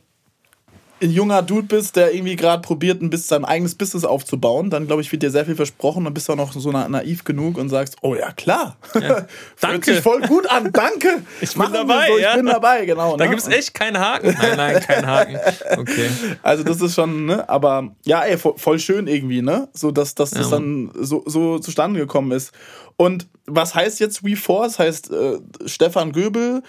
[1.01, 4.87] ein junger Dude bist, der irgendwie gerade probiert, ein bisschen sein eigenes Business aufzubauen, dann
[4.87, 7.57] glaube ich, wird dir sehr viel versprochen und bist auch noch so na naiv genug
[7.59, 8.77] und sagst, oh ja, klar.
[8.93, 9.29] Hört
[9.61, 9.95] Danke.
[9.95, 11.23] sich voll gut an, danke.
[11.41, 12.35] Ich bin Machen dabei, so, ich ja.
[12.37, 13.17] bin dabei, genau.
[13.17, 13.31] Da ne?
[13.31, 14.35] gibt es echt keinen Haken.
[14.41, 15.37] Nein, nein, kein Haken.
[15.79, 16.11] Okay.
[16.43, 19.69] Also das ist schon, ne, aber ja, ey, voll, schön irgendwie, ne?
[19.75, 20.57] So dass, dass das Ja.
[20.57, 22.53] dann so, so zustande gekommen ist.
[22.97, 24.65] Und was heißt jetzt We4?
[24.65, 26.63] Das heißt äh, Stefan Göbel.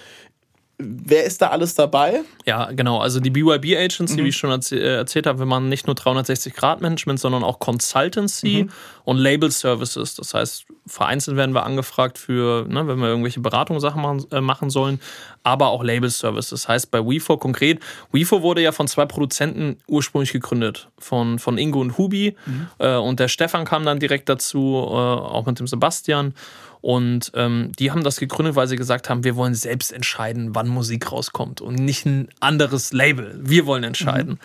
[0.81, 2.21] Wer ist da alles dabei?
[2.45, 2.99] Ja, genau.
[2.99, 4.23] Also die BYB Agency, Mhm.
[4.23, 8.63] wie ich schon erzäh äh, erzählt habe, wir machen nicht nur 360-Grad-Management, sondern auch Consultancy
[8.63, 8.69] Mhm.
[9.03, 10.15] und Label Services.
[10.15, 14.69] Das heißt, vereinzelt werden wir angefragt für, ne, wenn wir irgendwelche Beratungssachen machen, äh, machen
[14.69, 15.01] sollen,
[15.43, 16.49] aber auch Label Services.
[16.51, 17.79] Das heißt, bei WeFo konkret,
[18.13, 22.37] WeFo wurde ja von zwei Produzenten ursprünglich gegründet, von, von Ingo und Hubi.
[22.45, 22.67] Mhm.
[22.79, 26.33] Äh, und der Stefan kam dann direkt dazu, äh, auch mit dem Sebastian.
[26.81, 30.67] Und ähm, die haben das gegründet, weil sie gesagt haben, wir wollen selbst entscheiden, wann
[30.67, 33.37] Musik rauskommt und nicht ein anderes Label.
[33.41, 34.39] Wir wollen entscheiden.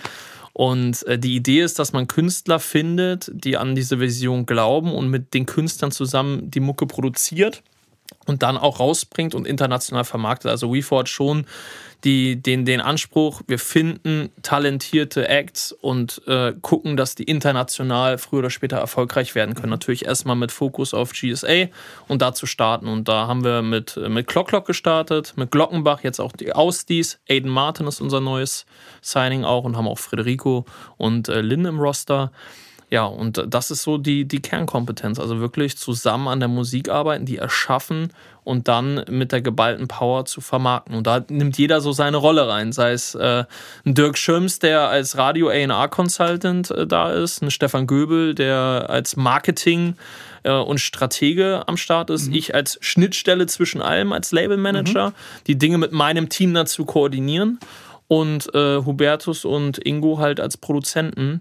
[0.52, 5.08] Und äh, die Idee ist, dass man Künstler findet, die an diese Vision glauben und
[5.08, 7.62] mit den Künstlern zusammen die Mucke produziert
[8.26, 10.50] und dann auch rausbringt und international vermarktet.
[10.50, 11.46] Also WeFor hat schon
[12.04, 18.40] die, den, den Anspruch, wir finden talentierte Acts und äh, gucken, dass die international früher
[18.40, 19.70] oder später erfolgreich werden können.
[19.70, 21.68] Natürlich erstmal mit Fokus auf GSA
[22.06, 22.88] und dazu starten.
[22.88, 27.20] Und da haben wir mit, mit Clock Clock gestartet, mit Glockenbach, jetzt auch die Ausdies.
[27.28, 28.66] Aiden Martin ist unser neues
[29.00, 30.66] Signing auch und haben auch Federico
[30.98, 32.32] und äh, Lynn im Roster.
[32.94, 35.18] Ja, und das ist so die, die Kernkompetenz.
[35.18, 38.12] Also wirklich zusammen an der Musik arbeiten, die erschaffen
[38.44, 40.94] und dann mit der geballten Power zu vermarkten.
[40.94, 42.70] Und da nimmt jeder so seine Rolle rein.
[42.70, 43.46] Sei es äh,
[43.84, 49.16] ein Dirk Schirms, der als Radio A&R-Consultant äh, da ist, ein Stefan Göbel, der als
[49.16, 49.96] Marketing
[50.44, 52.32] äh, und Stratege am Start ist.
[52.32, 55.14] Ich als Schnittstelle zwischen allem, als Labelmanager,
[55.48, 57.58] die Dinge mit meinem Team dazu koordinieren.
[58.06, 61.40] Und äh, Hubertus und Ingo halt als Produzenten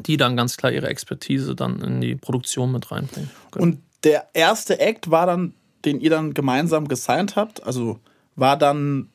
[0.00, 3.30] die dann ganz klar ihre Expertise dann in die Produktion mit reinbringen.
[3.52, 3.62] Genau.
[3.64, 5.54] Und der erste Act war dann,
[5.84, 7.98] den ihr dann gemeinsam gesigned habt, also
[8.36, 9.08] war dann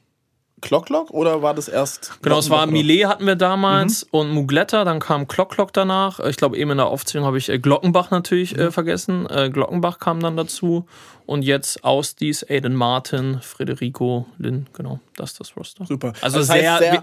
[0.62, 2.22] Clock Clock oder war das erst?
[2.22, 2.66] Genau, es war?
[2.68, 6.20] Millet hatten wir damals und Mugletta, dann kam Clock Clock danach.
[6.20, 9.26] Ich glaube, eben in der Aufzählung habe ich äh, Glockenbach natürlich äh, vergessen.
[9.30, 10.86] Äh, Glockenbach kam dann dazu.
[11.26, 15.86] Und jetzt aus dies Aiden Martin, Federico Lin, genau, das ist das Roster.
[15.86, 16.12] Super.
[16.22, 17.00] Also, heißt sehr, sehr- wie-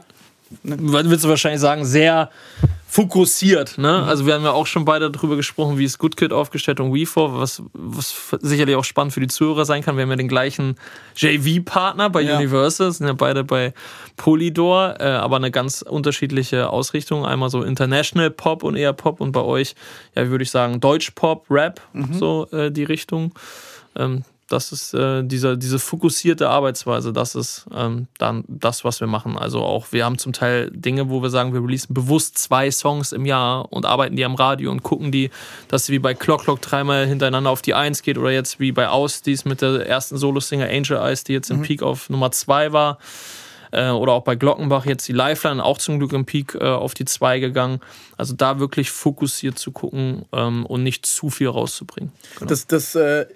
[0.63, 2.31] würdest du wahrscheinlich sagen, sehr
[2.89, 3.79] fokussiert.
[3.79, 4.05] Ne?
[4.05, 6.95] Also wir haben ja auch schon beide darüber gesprochen, wie ist Good Kid aufgestellt und
[6.95, 9.97] WeFor, was, was sicherlich auch spannend für die Zuhörer sein kann.
[9.97, 10.77] Wir haben ja den gleichen
[11.17, 12.37] JV-Partner bei Ja.
[12.37, 13.75] Universal, sind ja beide bei
[14.17, 17.27] Polydor, äh, aber eine ganz unterschiedliche Ausrichtung.
[17.27, 19.75] Einmal so International Pop und eher Pop und bei euch,
[20.15, 21.81] ja, würde ich sagen, Deutsch Pop, Rap,
[22.13, 23.33] so äh, die Richtung.
[23.97, 29.09] Ähm, das ist äh, dieser, diese fokussierte Arbeitsweise, das ist ähm, dann das, was wir
[29.09, 29.37] machen.
[29.37, 33.13] Also auch, wir haben zum Teil Dinge, wo wir sagen, wir releasen bewusst zwei Songs
[33.13, 35.31] im Jahr und arbeiten die am Radio und gucken die,
[35.69, 38.73] dass sie wie bei Clock Clock dreimal hintereinander auf die Eins geht oder jetzt wie
[38.73, 42.31] bei Aus, dies mit der ersten Solo-Singer Angel Eyes, die jetzt im Peak auf Nummer
[42.31, 42.99] zwei war.
[43.73, 46.95] Äh, oder auch bei Glockenbach jetzt die Lifeline, auch zum Glück im Peak äh, auf
[46.95, 47.81] die zwei gegangen.
[48.17, 52.13] Also da wirklich fokussiert zu gucken ähm, und nicht zu viel rauszubringen.
[52.39, 52.49] Genau.
[52.49, 53.27] Das, das, äh,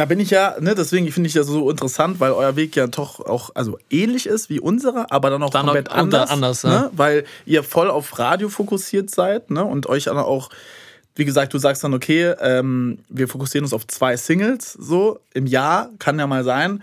[0.00, 2.86] da bin ich ja, ne, deswegen finde ich das so interessant, weil euer Weg ja
[2.86, 6.30] doch auch also ähnlich ist wie unserer, aber dann auch Dann komplett anders.
[6.30, 6.70] anders, ne?
[6.70, 6.90] ja.
[6.94, 9.62] Weil ihr voll auf Radio fokussiert seid ne?
[9.62, 10.48] und euch dann auch,
[11.16, 15.46] wie gesagt, du sagst dann, okay, ähm, wir fokussieren uns auf zwei Singles so im
[15.46, 16.82] Jahr, kann ja mal sein.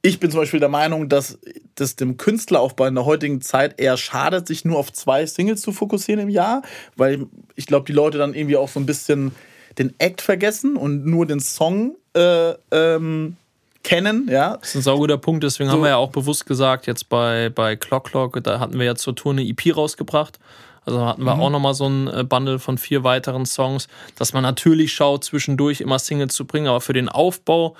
[0.00, 1.38] Ich bin zum Beispiel der Meinung, dass
[1.74, 5.72] das dem Künstleraufbau in der heutigen Zeit eher schadet, sich nur auf zwei Singles zu
[5.72, 6.62] fokussieren im Jahr,
[6.96, 9.32] weil ich glaube, die Leute dann irgendwie auch so ein bisschen
[9.76, 13.36] den Act vergessen und nur den Song äh, ähm,
[13.82, 14.56] kennen, ja.
[14.56, 17.76] Das ist ein sauguter Punkt, deswegen haben wir ja auch bewusst gesagt, jetzt bei, bei
[17.76, 20.38] Clock Clock, da hatten wir ja zur Tour eine EP rausgebracht.
[20.86, 24.42] Also hatten wir auch nochmal so ein äh, Bundle von vier weiteren Songs, dass man
[24.42, 27.74] natürlich schaut, zwischendurch immer Singles zu bringen, aber für den Aufbau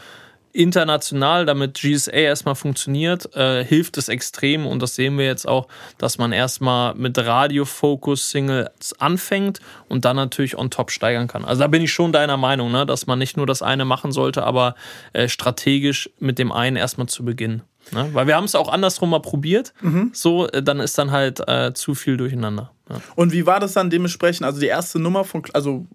[0.55, 5.67] international, damit GSA erstmal funktioniert, äh, hilft es extrem und das sehen wir jetzt auch,
[5.99, 11.45] dass man erstmal mit Radio-Focus-Singles anfängt und dann natürlich on top steigern kann.
[11.45, 14.13] Also da bin ich schon deiner Meinung, ne, dass man nicht nur das eine machen
[14.13, 14.77] sollte, aber
[15.13, 17.63] äh, strategisch mit dem einen erstmal zu beginnen.
[17.93, 18.11] Ne?
[18.13, 19.73] Weil wir haben es auch andersrum mal probiert,
[20.13, 22.71] so, äh, dann ist dann halt äh, zu viel durcheinander.
[22.89, 23.01] Ja.
[23.15, 24.45] Und wie war das dann dementsprechend?
[24.45, 25.87] Also die erste Nummer von, also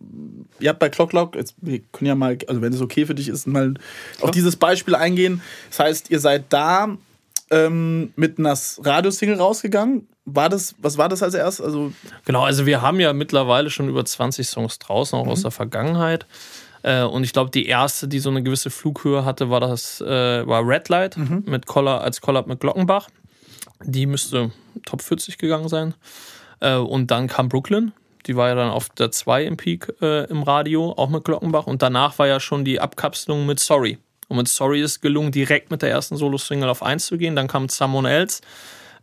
[0.60, 3.15] ihr habt bei Clock Clock, jetzt, wir können ja mal, also wenn es okay für
[3.15, 3.73] dich ist, mal
[4.21, 5.41] auf dieses Beispiel eingehen.
[5.69, 6.97] Das heißt, ihr seid da
[7.52, 10.08] ähm, mit einer Radiosingle rausgegangen.
[10.25, 11.65] War das, was war das als erstes?
[11.65, 11.91] Also
[12.25, 16.25] Genau, also wir haben ja mittlerweile schon über 20 Songs draußen, auch aus der Vergangenheit.
[16.83, 20.47] Äh, und ich glaube, die erste, die so eine gewisse Flughöhe hatte, war das äh,
[20.47, 23.09] war Red Light mit Collab, als Collab mit Glockenbach.
[23.83, 24.51] Die müsste
[24.85, 25.93] Top 40 gegangen sein.
[26.59, 27.93] Äh, und dann kam Brooklyn.
[28.25, 31.67] Die war ja dann auf der 2 im Peak äh, im Radio, auch mit Glockenbach.
[31.67, 33.97] Und danach war ja schon die Abkapselung mit Sorry.
[34.27, 37.35] Und mit Sorry ist gelungen, direkt mit der ersten Solo-Single auf 1 zu gehen.
[37.35, 38.41] Dann kam Someone Else.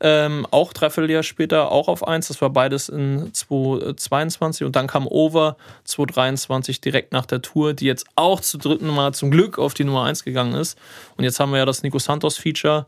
[0.01, 2.29] Ähm, auch dreiviertel Jahr später auch auf 1.
[2.29, 4.67] Das war beides in 2022.
[4.67, 9.15] Und dann kam Over 2023 direkt nach der Tour, die jetzt auch zum dritten Mal
[9.15, 10.79] zum Glück auf die Nummer 1 gegangen ist.
[11.17, 12.87] Und jetzt haben wir ja das Nico Santos Feature.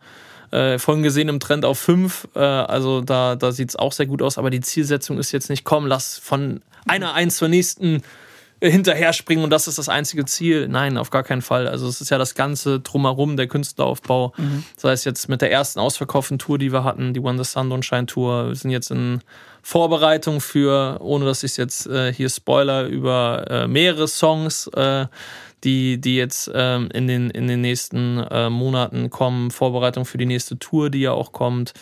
[0.50, 2.28] Äh, vorhin gesehen im Trend auf 5.
[2.34, 4.38] Äh, also da, da sieht es auch sehr gut aus.
[4.38, 8.02] Aber die Zielsetzung ist jetzt nicht, komm, lass von einer 1 zur nächsten
[8.60, 10.68] hinterher springen und das ist das einzige Ziel.
[10.68, 11.68] Nein, auf gar keinen Fall.
[11.68, 14.32] Also es ist ja das Ganze drumherum, der Künstleraufbau.
[14.76, 17.72] Sei es jetzt mit der ersten ausverkauften Tour, die wir hatten, die When the Sun
[17.72, 18.48] Don't Shine Tour.
[18.48, 19.20] Wir sind jetzt in
[19.62, 25.06] Vorbereitung für, ohne dass ich jetzt äh, hier spoiler, über äh, mehrere Songs, äh,
[25.64, 29.50] die, die jetzt ähm, in, den, in den nächsten äh, Monaten kommen.
[29.50, 31.74] Vorbereitung für die nächste Tour, die ja auch kommt.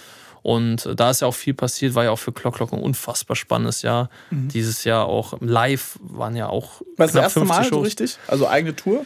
[0.46, 3.34] Und da ist ja auch viel passiert, war ja auch für Clock Clock ein unfassbar
[3.34, 4.10] spannendes Jahr.
[4.30, 7.68] Dieses Jahr auch live waren ja auch war das, das knapp erste 50 Mal so
[7.70, 7.86] Shows.
[7.86, 8.18] richtig?
[8.28, 9.04] Also eigene Tour?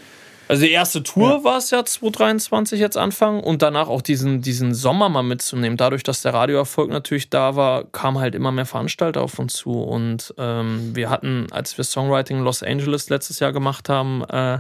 [0.49, 4.75] Also die erste Tour war es ja 2023 jetzt Anfang und danach auch diesen, diesen
[4.75, 5.79] Sommer mal mitzunehmen.
[5.79, 9.81] Dadurch, dass der Radioerfolg natürlich da war, kamen halt immer mehr Veranstalter auf uns zu.
[9.81, 14.59] Und ähm, wir hatten, als wir Songwriting in Los Angeles letztes Jahr gemacht haben, äh,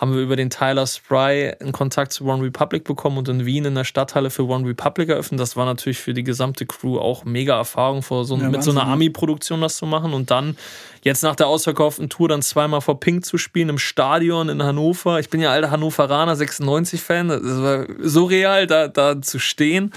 [0.00, 3.66] haben wir über den Tyler Spry einen Kontakt zu One Republic bekommen und in Wien
[3.66, 5.38] in der Stadthalle für One Republic eröffnet.
[5.38, 8.70] Das war natürlich für die gesamte Crew auch mega Erfahrung, vor so, Ja, mit so
[8.70, 8.94] einer Wahnsinn.
[8.94, 10.56] Ami-Produktion das zu machen und dann
[11.02, 15.20] jetzt nach der ausverkauften Tour dann zweimal vor Pink zu spielen im Stadion in Hannover.
[15.20, 17.28] Ich bin ja alter Hannoveraner, 96-Fan.
[17.28, 19.92] Das war surreal, da, da zu stehen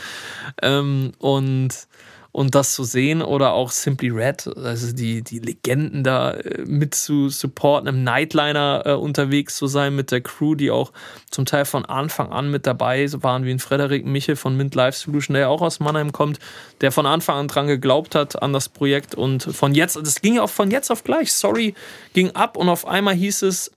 [0.61, 1.87] ähm, und,
[2.33, 6.95] und das zu sehen oder auch Simply Red, also die, die Legenden da äh, mit
[6.95, 10.91] zu supporten, im Nightliner äh, unterwegs zu sein mit der Crew, die auch
[11.29, 14.97] zum Teil von Anfang an mit dabei waren, wie ein Frederik Michel von Mint Life
[14.97, 16.39] Solution, der ja auch aus Mannheim kommt,
[16.81, 20.35] der von Anfang an dran geglaubt hat an das Projekt und von jetzt, das ging
[20.35, 21.75] ja auch von jetzt auf gleich, sorry,
[22.13, 23.71] ging ab und auf einmal hieß es,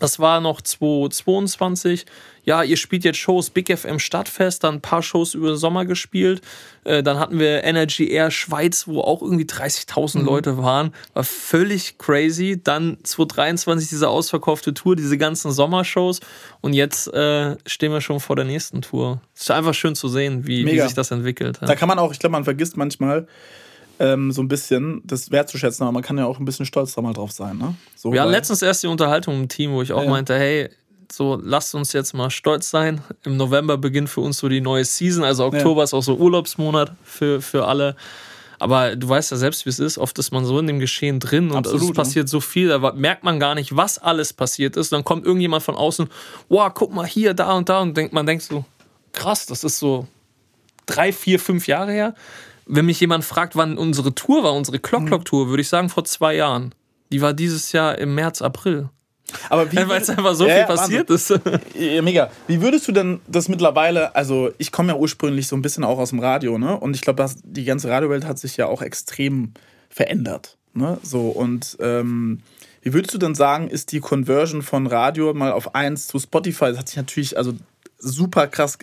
[0.00, 2.06] Das war noch 2022.
[2.42, 5.84] Ja, ihr spielt jetzt Shows, Big FM Stadtfest, dann ein paar Shows über den Sommer
[5.84, 6.40] gespielt.
[6.84, 10.24] Äh, dann hatten wir Energy Air Schweiz, wo auch irgendwie 30.000 mhm.
[10.24, 10.94] Leute waren.
[11.12, 12.60] War völlig crazy.
[12.62, 16.20] Dann 2023 diese ausverkaufte Tour, diese ganzen Sommershows.
[16.62, 19.20] Und jetzt äh, stehen wir schon vor der nächsten Tour.
[19.34, 21.58] Es ist einfach schön zu sehen, wie, wie sich das entwickelt.
[21.60, 21.66] Ja.
[21.66, 23.26] Da kann man auch, ich glaube, man vergisst manchmal,
[24.00, 27.02] ähm, so ein bisschen das wertzuschätzen, aber man kann ja auch ein bisschen stolz da
[27.02, 27.58] mal drauf sein.
[27.58, 27.74] Ne?
[27.94, 30.10] So, Wir hatten letztens erst die Unterhaltung im Team, wo ich auch ja.
[30.10, 30.70] meinte, hey,
[31.12, 33.02] so lasst uns jetzt mal stolz sein.
[33.24, 35.84] Im November beginnt für uns so die neue Season, also Oktober ja.
[35.84, 37.94] ist auch so Urlaubsmonat für, für alle.
[38.58, 39.98] Aber du weißt ja selbst, wie es ist.
[39.98, 42.30] Oft ist man so in dem Geschehen drin und Absolut, es passiert ja.
[42.30, 44.92] so viel, da merkt man gar nicht, was alles passiert ist.
[44.92, 46.08] Und dann kommt irgendjemand von außen,
[46.48, 47.80] wow, guck mal hier, da und da.
[47.80, 48.64] Und denkt, man denkt so,
[49.12, 50.06] krass, das ist so
[50.86, 52.14] drei, vier, fünf Jahre her
[52.70, 56.34] wenn mich jemand fragt, wann unsere Tour war, unsere Clock-Clock-Tour, würde ich sagen vor zwei
[56.34, 56.74] Jahren.
[57.12, 58.88] Die war dieses Jahr im März, April.
[59.48, 61.30] Aber wie weil es einfach so ja, viel passiert ist.
[61.74, 62.30] Ja, mega.
[62.46, 65.98] Wie würdest du denn das mittlerweile, also ich komme ja ursprünglich so ein bisschen auch
[65.98, 66.78] aus dem Radio, ne?
[66.78, 69.52] Und ich glaube, die ganze Radiowelt hat sich ja auch extrem
[69.88, 70.56] verändert.
[70.72, 70.98] Ne?
[71.02, 72.40] So, und ähm,
[72.82, 76.66] wie würdest du denn sagen, ist die Conversion von Radio mal auf 1 zu Spotify?
[76.66, 77.54] Das hat sich natürlich, also
[78.00, 78.78] super krass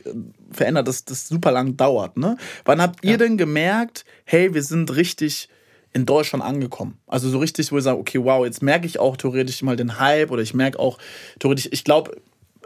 [0.52, 2.18] verändert, dass das super lang dauert.
[2.18, 2.38] Ne?
[2.66, 3.18] Wann habt ihr ja.
[3.18, 5.50] denn gemerkt, hey, wir sind richtig
[5.94, 6.98] in Deutschland angekommen?
[7.08, 10.00] Also so richtig, wo ihr sagt, okay, wow, jetzt merke ich auch theoretisch mal den
[10.00, 11.00] Hype oder ich merke auch
[11.40, 12.16] theoretisch, ich glaube,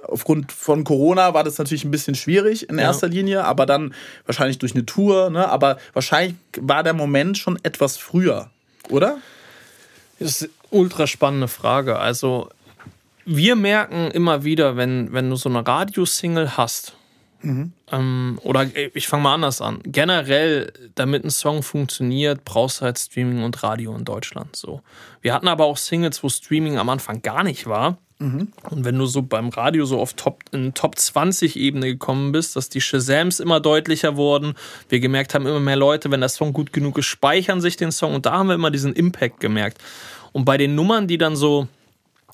[0.03, 3.13] aufgrund von Corona war das natürlich ein bisschen schwierig in erster ja.
[3.13, 3.93] Linie, aber dann
[4.25, 5.47] wahrscheinlich durch eine Tour, ne?
[5.47, 8.49] aber wahrscheinlich war der Moment schon etwas früher,
[8.89, 9.17] oder?
[10.19, 11.97] Das ist eine ultra spannende Frage.
[11.97, 12.49] Also
[13.25, 16.95] wir merken immer wieder, wenn, wenn du so eine Radiosingle hast,
[17.41, 17.73] mhm.
[17.91, 19.79] ähm, oder ich fange mal anders an.
[19.83, 24.55] Generell, damit ein Song funktioniert, brauchst du halt Streaming und Radio in Deutschland.
[24.55, 24.81] So.
[25.21, 27.97] Wir hatten aber auch Singles, wo Streaming am Anfang gar nicht war.
[28.21, 28.49] Mhm.
[28.69, 32.55] Und wenn du so beim Radio so auf Top, in Top 20 Ebene gekommen bist,
[32.55, 34.53] dass die Shazams immer deutlicher wurden,
[34.89, 37.91] wir gemerkt haben, immer mehr Leute, wenn der Song gut genug ist, speichern sich den
[37.91, 39.79] Song und da haben wir immer diesen Impact gemerkt.
[40.33, 41.67] Und bei den Nummern, die dann so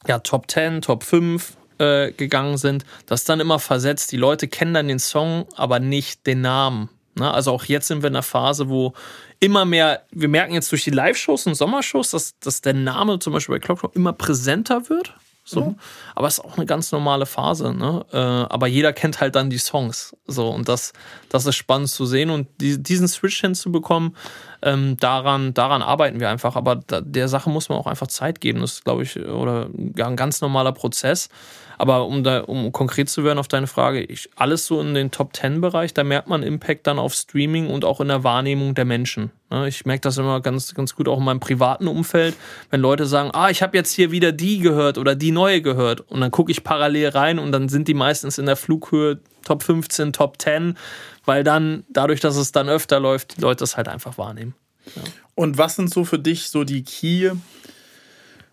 [0.07, 4.11] ja, Top 10, Top 5 äh, gegangen sind, das dann immer versetzt.
[4.11, 6.89] Die Leute kennen dann den Song, aber nicht den Namen.
[7.15, 7.31] Ne?
[7.31, 8.93] Also auch jetzt sind wir in einer Phase, wo
[9.39, 13.33] immer mehr, wir merken jetzt durch die Live-Shows und Sommershows, dass, dass der Name zum
[13.33, 15.13] Beispiel bei Clockrock immer präsenter wird.
[15.47, 15.61] So.
[15.61, 15.75] Mhm.
[16.13, 17.73] Aber es ist auch eine ganz normale Phase.
[17.73, 18.05] Ne?
[18.11, 20.15] Äh, aber jeder kennt halt dann die Songs.
[20.27, 20.49] So.
[20.49, 20.91] Und das,
[21.29, 22.29] das ist spannend zu sehen.
[22.29, 24.17] Und die, diesen Switch hinzubekommen,
[24.61, 26.57] ähm, daran, daran arbeiten wir einfach.
[26.57, 28.59] Aber da, der Sache muss man auch einfach Zeit geben.
[28.59, 31.29] Das ist, glaube ich, oder ein ganz normaler Prozess.
[31.77, 35.11] Aber um da, um konkret zu werden auf deine Frage, ich, alles so in den
[35.11, 38.73] Top Ten Bereich, da merkt man Impact dann auf Streaming und auch in der Wahrnehmung
[38.73, 39.31] der Menschen.
[39.51, 39.67] Ne?
[39.67, 42.35] Ich merke das immer ganz, ganz gut auch in meinem privaten Umfeld,
[42.71, 46.01] wenn Leute sagen, ah, ich habe jetzt hier wieder die gehört oder die neue gehört.
[46.01, 49.63] Und dann gucke ich parallel rein und dann sind die meistens in der Flughöhe Top
[49.63, 50.77] 15, Top 10,
[51.25, 54.55] weil dann, dadurch, dass es dann öfter läuft, die Leute das halt einfach wahrnehmen.
[54.95, 55.03] Ja.
[55.35, 57.31] Und was sind so für dich so die Key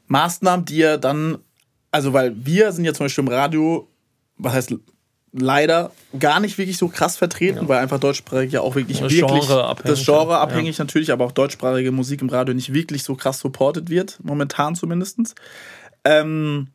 [0.09, 1.39] Maßnahmen, die ihr dann
[1.94, 3.88] also weil wir sind ja zum Beispiel im Radio,
[4.37, 4.74] was heißt
[5.30, 7.68] leider gar nicht wirklich so krass vertreten, ja.
[7.68, 10.85] weil einfach deutschsprachig ja auch wirklich, das wirklich Genre das Genre abhängig ja.
[10.85, 15.37] natürlich, aber auch deutschsprachige Musik im Radio nicht wirklich so krass supported wird, momentan zumindest.
[16.04, 16.66] Ähm,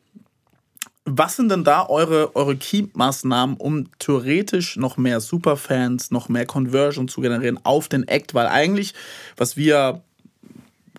[1.03, 7.09] was sind denn da eure, eure Key-Maßnahmen, um theoretisch noch mehr Superfans, noch mehr Conversion
[7.09, 8.33] zu generieren auf den Act?
[8.33, 8.93] Weil eigentlich,
[9.35, 10.01] was wir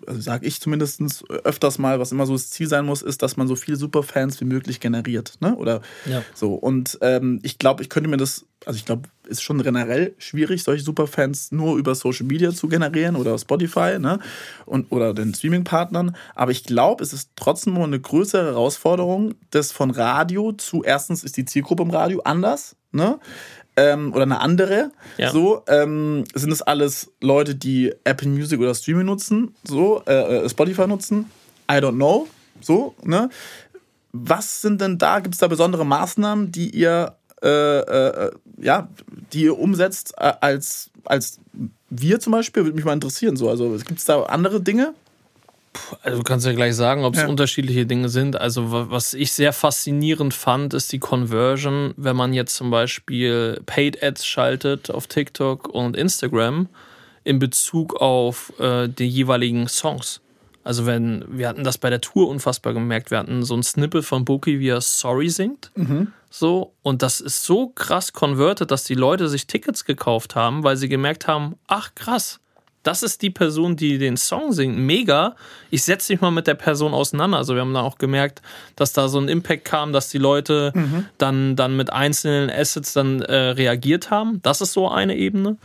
[0.06, 3.36] also sage ich zumindest öfters mal, was immer so das Ziel sein muss, ist, dass
[3.36, 5.34] man so viele Superfans wie möglich generiert.
[5.40, 5.54] Ne?
[5.56, 6.22] Oder ja.
[6.34, 6.54] so.
[6.54, 10.62] Und ähm, ich glaube, ich könnte mir das, also ich glaube, ist schon generell schwierig,
[10.62, 14.18] solche Superfans nur über Social Media zu generieren oder Spotify ne?
[14.66, 16.16] Und, oder den Streaming-Partnern.
[16.34, 21.24] Aber ich glaube, es ist trotzdem nur eine größere Herausforderung, das von Radio zu, erstens
[21.24, 22.76] ist die Zielgruppe im Radio anders.
[22.92, 23.20] Ne?
[23.80, 24.90] Ähm, oder eine andere.
[25.16, 25.30] Ja.
[25.30, 30.48] So ähm, sind es alles Leute, die Apple Music oder Streaming nutzen, so äh, äh,
[30.48, 31.30] Spotify nutzen.
[31.70, 32.26] I don't know.
[32.60, 33.30] So, ne?
[34.12, 35.20] Was sind denn da?
[35.20, 38.88] Gibt es da besondere Maßnahmen, die ihr äh, äh, ja,
[39.32, 41.40] die ihr umsetzt äh, als, als
[41.88, 42.64] wir zum Beispiel?
[42.64, 43.36] Würde mich mal interessieren.
[43.36, 43.48] So.
[43.48, 44.94] Also gibt es da andere Dinge?
[46.02, 47.28] Also du kannst ja gleich sagen, ob es ja.
[47.28, 48.40] unterschiedliche Dinge sind.
[48.40, 54.02] Also was ich sehr faszinierend fand, ist die Conversion, wenn man jetzt zum Beispiel Paid
[54.02, 56.68] Ads schaltet auf TikTok und Instagram
[57.22, 60.20] in Bezug auf äh, die jeweiligen Songs.
[60.64, 64.04] Also wenn, wir hatten das bei der Tour unfassbar gemerkt, wir hatten so ein Snippet
[64.04, 65.70] von Boki, wie er Sorry singt.
[65.74, 66.12] Mhm.
[66.28, 70.76] So, und das ist so krass converted, dass die Leute sich Tickets gekauft haben, weil
[70.76, 72.39] sie gemerkt haben, ach krass,
[72.82, 75.36] das ist die Person, die den Song singt, mega.
[75.70, 77.36] Ich setze mich mal mit der Person auseinander.
[77.38, 78.40] Also wir haben da auch gemerkt,
[78.76, 81.06] dass da so ein Impact kam, dass die Leute mhm.
[81.18, 84.40] dann, dann mit einzelnen Assets dann äh, reagiert haben.
[84.42, 85.58] Das ist so eine Ebene.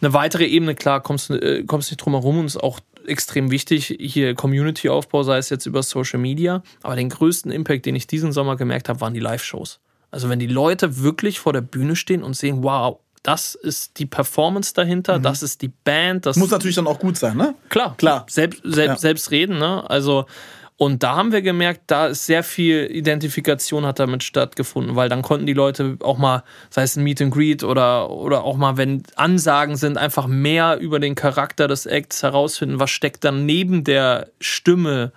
[0.00, 3.94] Eine weitere Ebene, klar, kommst, äh, kommst nicht drum herum und ist auch extrem wichtig,
[4.00, 6.62] hier Community-Aufbau, sei es jetzt über Social Media.
[6.82, 9.80] Aber den größten Impact, den ich diesen Sommer gemerkt habe, waren die Live-Shows.
[10.10, 14.06] Also wenn die Leute wirklich vor der Bühne stehen und sehen, wow, das ist die
[14.06, 15.22] Performance dahinter, mhm.
[15.22, 16.26] das ist die Band.
[16.26, 17.54] Das muss natürlich dann auch gut sein, ne?
[17.70, 18.26] Klar, klar.
[18.28, 18.96] Selbst, selbst, ja.
[18.96, 19.88] selbst reden, ne?
[19.90, 20.26] Also
[20.76, 25.22] und da haben wir gemerkt, da ist sehr viel Identifikation hat damit stattgefunden, weil dann
[25.22, 28.76] konnten die Leute auch mal, sei es ein Meet and Greet oder, oder auch mal,
[28.76, 33.84] wenn Ansagen sind, einfach mehr über den Charakter des Acts herausfinden, was steckt dann neben
[33.84, 35.12] der Stimme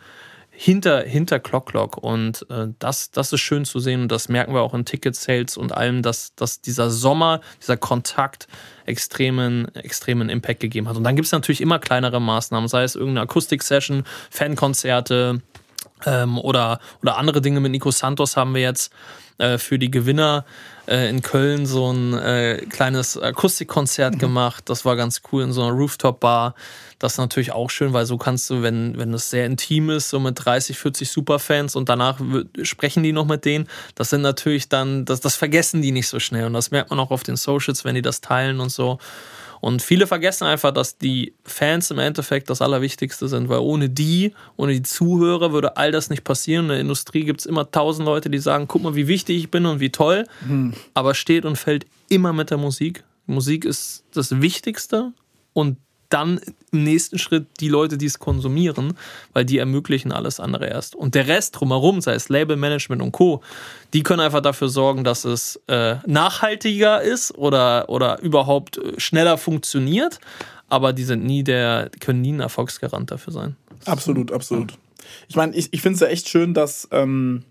[0.60, 1.98] hinter, hinter Clock Clock.
[1.98, 5.15] Und äh, das, das ist schön zu sehen und das merken wir auch in Ticket
[5.15, 8.48] Sales und allem, dass, dass dieser Sommer, dieser Kontakt
[8.88, 10.98] extremen, extremen Impact gegeben hat.
[10.98, 15.41] Und dann gibt es natürlich immer kleinere Maßnahmen, sei es irgendeine Akustik-Session, Fankonzerte
[16.05, 17.60] ähm, oder, oder andere Dinge.
[17.60, 18.91] Mit Nico Santos haben wir jetzt
[19.38, 20.45] äh, für die Gewinner
[20.88, 24.19] äh, in Köln so ein äh, kleines Akustikkonzert mhm.
[24.19, 24.63] gemacht.
[24.67, 26.55] Das war ganz cool in so einer Rooftop-Bar.
[26.97, 30.10] Das ist natürlich auch schön, weil so kannst du, wenn, wenn es sehr intim ist,
[30.10, 32.19] so mit 30, 40 Superfans und danach
[32.63, 36.19] sprechen die noch mit denen, das sind natürlich dann, das, das vergessen die nicht so
[36.19, 36.45] schnell.
[36.45, 38.97] Und das merkt man auch auf den Socials, wenn die das teilen und so.
[39.62, 44.34] Und viele vergessen einfach, dass die Fans im Endeffekt das Allerwichtigste sind, weil ohne die,
[44.56, 46.65] ohne die Zuhörer würde all das nicht passieren.
[46.65, 49.52] In der Industrie gibt es immer tausend Leute, die sagen, guck mal, wie wichtig ich
[49.52, 50.74] bin und wie toll, mhm.
[50.93, 53.04] aber steht und fällt immer mit der Musik.
[53.26, 55.12] Musik ist das Wichtigste
[55.54, 55.78] und
[56.10, 56.39] dann
[56.72, 58.98] im nächsten Schritt die Leute, die es konsumieren,
[59.34, 60.96] weil die ermöglichen alles andere erst.
[60.96, 63.41] Und der Rest drumherum, sei es Labelmanagement und Co.,
[63.93, 69.38] die können einfach dafür sorgen, dass es äh, nachhaltiger ist oder, oder überhaupt äh, schneller
[69.38, 70.20] funktioniert.
[70.70, 73.56] Aber die sind nie der, können nie ein Erfolgsgarant dafür sein.
[73.86, 74.74] Absolut, absolut.
[75.30, 76.88] Ich meine, ich, ich finde es ja echt schön, dass.
[76.91, 77.43] Ähm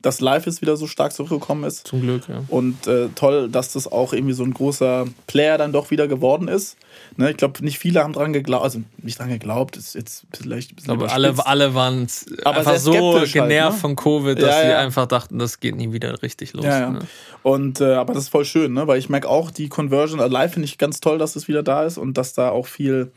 [0.00, 1.86] dass Live ist wieder so stark zurückgekommen ist.
[1.86, 2.42] Zum Glück, ja.
[2.48, 6.46] Und äh, toll, dass das auch irgendwie so ein großer Player dann doch wieder geworden
[6.46, 6.76] ist.
[7.16, 10.72] Ne, ich glaube, nicht viele haben dran geglaubt, also nicht dran geglaubt, ist jetzt vielleicht
[10.72, 12.06] ein bisschen Aber alle, alle waren
[12.44, 13.72] einfach so genervt halt, ne?
[13.72, 16.64] von Covid, dass ja, sie einfach dachten, das geht nie wieder richtig los.
[16.64, 16.90] Ja.
[16.90, 17.00] Ne?
[17.42, 18.86] Und äh, aber das ist voll schön, ne?
[18.86, 21.84] weil ich merke auch, die Conversion live finde ich ganz toll, dass es wieder da
[21.84, 23.12] ist und dass da auch viel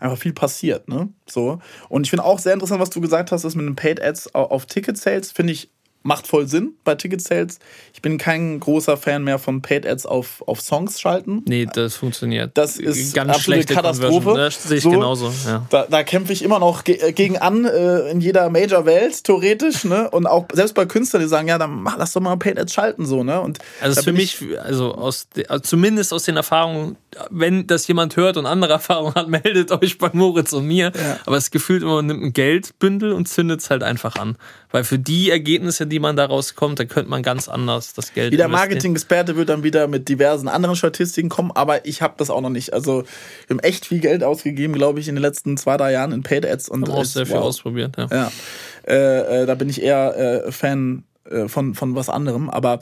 [0.00, 1.08] einfach viel passiert, ne?
[1.26, 1.60] So.
[1.88, 4.34] Und ich finde auch sehr interessant, was du gesagt hast, dass mit den Paid Ads
[4.34, 5.70] auf Ticket Sales finde ich
[6.04, 7.58] macht voll Sinn bei Ticket Sales.
[7.94, 11.42] Ich bin kein großer Fan mehr von Paid Ads auf, auf Songs schalten.
[11.48, 12.50] Nee, das funktioniert.
[12.54, 14.34] Das ist ganz schlechte Katastrophe.
[14.36, 15.32] Das sehe ich so, genauso.
[15.46, 15.66] Ja.
[15.70, 19.84] Da, da kämpfe ich immer noch ge gegen an äh, in jeder Major-Welt, theoretisch.
[19.84, 20.10] Ne?
[20.10, 22.74] Und auch selbst bei Künstlern, die sagen, ja, dann mach, lass doch mal Paid Ads
[22.74, 23.06] schalten.
[23.06, 23.40] So, ne?
[23.40, 26.96] Und also für mich, also, aus, also zumindest aus den Erfahrungen,
[27.30, 30.92] wenn das jemand hört und andere Erfahrungen hat, meldet euch bei Moritz und mir.
[30.94, 31.18] Ja.
[31.24, 34.36] Aber es gefühlt immer, man nimmt ein Geldbündel und zündet es halt einfach an.
[34.70, 38.32] Weil für die Ergebnisse, die man daraus kommt, da könnte man ganz anders das Geld
[38.32, 42.40] Jeder Marketing-Experte wird dann wieder mit diversen anderen Statistiken kommen, aber ich habe das auch
[42.40, 42.72] noch nicht.
[42.72, 43.04] Also
[43.46, 46.22] wir haben echt viel Geld ausgegeben, glaube ich, in den letzten zwei, drei Jahren in
[46.22, 46.68] Paid Ads.
[46.68, 47.44] Und auch sehr viel wow.
[47.44, 48.08] ausprobiert, ja.
[48.10, 48.32] ja.
[48.86, 52.50] Äh, äh, da bin ich eher äh, Fan äh, von, von was anderem.
[52.50, 52.80] Aber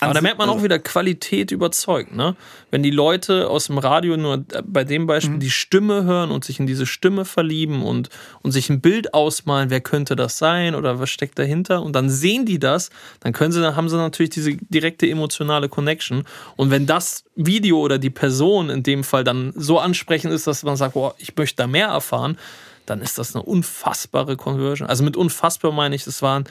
[0.00, 2.36] aber da merkt man auch wieder Qualität überzeugt, ne?
[2.70, 5.40] Wenn die Leute aus dem Radio nur bei dem Beispiel mhm.
[5.40, 8.08] die Stimme hören und sich in diese Stimme verlieben und,
[8.42, 12.10] und sich ein Bild ausmalen, wer könnte das sein oder was steckt dahinter und dann
[12.10, 16.24] sehen die das, dann können sie, dann haben sie natürlich diese direkte emotionale Connection.
[16.56, 20.62] Und wenn das Video oder die Person in dem Fall dann so ansprechend ist, dass
[20.62, 22.38] man sagt, boah, ich möchte da mehr erfahren,
[22.86, 24.88] dann ist das eine unfassbare Conversion.
[24.88, 26.44] Also mit unfassbar meine ich, es waren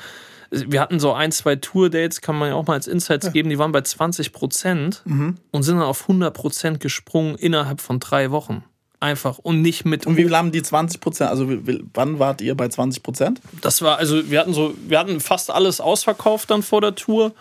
[0.52, 3.32] wir hatten so ein, zwei Tour-Dates, kann man ja auch mal als Insights ja.
[3.32, 5.36] geben, die waren bei 20 Prozent mhm.
[5.52, 8.64] und sind dann auf 100 Prozent gesprungen innerhalb von drei Wochen.
[9.00, 10.08] Einfach und nicht mit.
[10.08, 11.30] Und wie haben die 20 Prozent?
[11.30, 11.48] Also
[11.94, 13.42] wann wart ihr bei 20 Prozent?
[13.62, 17.34] Das war, also wir hatten so, wir hatten fast alles ausverkauft dann vor der Tour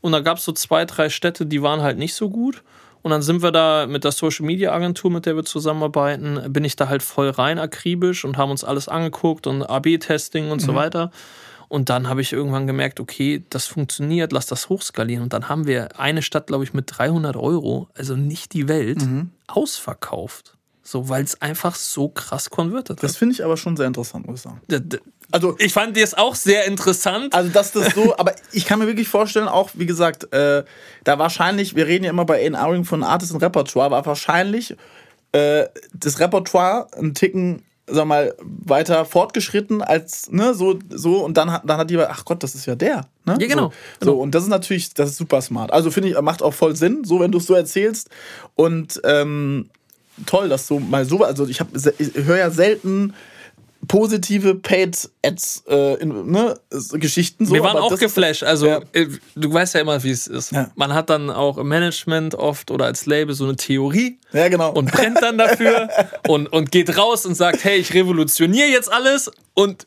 [0.00, 2.62] und da gab es so zwei, drei Städte, die waren halt nicht so gut.
[3.02, 6.64] Und dann sind wir da mit der Social Media Agentur, mit der wir zusammenarbeiten, bin
[6.64, 10.66] ich da halt voll rein akribisch und haben uns alles angeguckt und AB-Testing und mhm.
[10.66, 11.10] so weiter.
[11.70, 15.22] Und dann habe ich irgendwann gemerkt, okay, das funktioniert, lass das hochskalieren.
[15.22, 19.00] Und dann haben wir eine Stadt, glaube ich, mit 300 Euro, also nicht die Welt,
[19.00, 19.30] mhm.
[19.46, 20.56] ausverkauft.
[20.82, 23.04] So, weil es einfach so krass konvertiert hat.
[23.04, 24.60] Das finde ich aber schon sehr interessant, muss ich sagen.
[25.30, 27.32] Also, ich fand das auch sehr interessant.
[27.36, 30.64] Also, dass das so, aber ich kann mir wirklich vorstellen, auch wie gesagt, äh,
[31.04, 34.76] da wahrscheinlich, wir reden ja immer bei A&Ring von Artist und Repertoire, war wahrscheinlich
[35.30, 41.52] äh, das Repertoire ein Ticken sag mal, weiter fortgeschritten als, ne, so, so, und dann
[41.52, 43.36] hat, dann hat die, ach Gott, das ist ja der, ne?
[43.40, 43.72] Ja, genau.
[44.00, 44.22] So, genau.
[44.22, 45.72] und das ist natürlich, das ist super smart.
[45.72, 48.10] Also finde ich, macht auch voll Sinn, so, wenn du es so erzählst.
[48.54, 49.70] Und, ähm,
[50.26, 53.14] toll, dass du mal so, also ich, hab, ich höre ja selten
[53.88, 56.58] positive Paid Ads äh, in, ne,
[56.92, 57.54] Geschichten so.
[57.54, 58.42] Wir waren auch geflasht.
[58.42, 58.80] Also ja.
[58.92, 60.52] Äh, du weißt ja immer, wie es ist.
[60.52, 60.70] Ja.
[60.76, 64.18] Man hat dann auch im Management oft oder als Label so eine Theorie.
[64.32, 64.72] Ja, genau.
[64.72, 65.88] Und brennt dann dafür
[66.28, 69.86] und, und geht raus und sagt, hey, ich revolutioniere jetzt alles und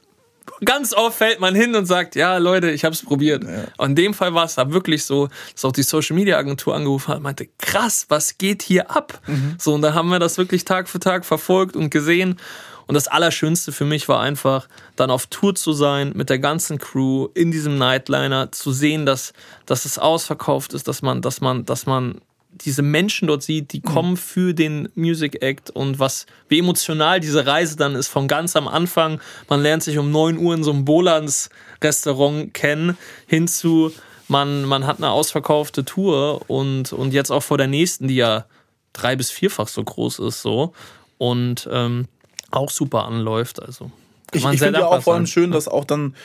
[0.65, 3.43] ganz oft fällt man hin und sagt, ja, Leute, ich habe es probiert.
[3.43, 3.65] Ja.
[3.77, 6.75] Und in dem Fall war es da wirklich so, dass auch die Social Media Agentur
[6.75, 9.21] angerufen hat und meinte, krass, was geht hier ab?
[9.27, 9.55] Mhm.
[9.59, 12.39] So, und da haben wir das wirklich Tag für Tag verfolgt und gesehen.
[12.87, 16.77] Und das Allerschönste für mich war einfach, dann auf Tour zu sein mit der ganzen
[16.77, 19.33] Crew in diesem Nightliner, zu sehen, dass,
[19.65, 22.21] dass es ausverkauft ist, dass man, dass man, dass man
[22.53, 24.17] diese Menschen dort sieht, die kommen mhm.
[24.17, 28.67] für den Music Act und was, wie emotional diese Reise dann ist, von ganz am
[28.67, 29.19] Anfang,
[29.49, 31.49] man lernt sich um 9 Uhr in so einem Bolans
[31.81, 33.91] Restaurant kennen, hinzu,
[34.27, 38.45] man, man hat eine ausverkaufte Tour und, und jetzt auch vor der nächsten, die ja
[38.93, 40.73] drei- bis vierfach so groß ist, so.
[41.17, 42.07] Und ähm,
[42.53, 43.61] auch super anläuft.
[43.61, 43.91] Also
[44.31, 46.15] ich, ich finde ja auch vor allem schön, dass auch dann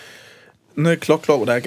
[0.77, 1.61] eine Clock Clock oder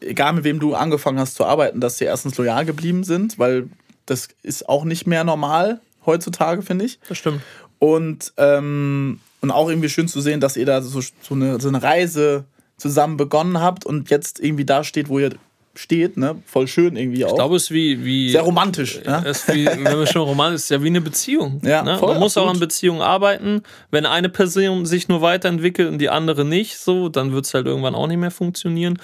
[0.00, 3.68] egal mit wem du angefangen hast zu arbeiten, dass sie erstens loyal geblieben sind, weil
[4.06, 6.98] das ist auch nicht mehr normal heutzutage, finde ich.
[7.08, 7.40] Das stimmt.
[7.78, 11.68] Und, ähm, und auch irgendwie schön zu sehen, dass ihr da so, so, eine, so
[11.68, 12.44] eine Reise
[12.76, 15.30] zusammen begonnen habt und jetzt irgendwie da steht, wo ihr
[15.74, 16.36] steht, ne?
[16.46, 17.30] Voll schön irgendwie auch.
[17.30, 18.30] Ich glaube, es ist wie, wie.
[18.30, 19.00] Sehr romantisch.
[19.04, 19.22] Ja?
[19.24, 21.60] Es wie, wenn wir schon romantisch ist ja wie eine Beziehung.
[21.64, 21.98] Ja, ne?
[21.98, 22.48] voll, Man muss absolut.
[22.48, 23.62] auch an Beziehungen arbeiten.
[23.90, 27.66] Wenn eine Person sich nur weiterentwickelt und die andere nicht, so, dann wird es halt
[27.66, 28.98] irgendwann auch nicht mehr funktionieren.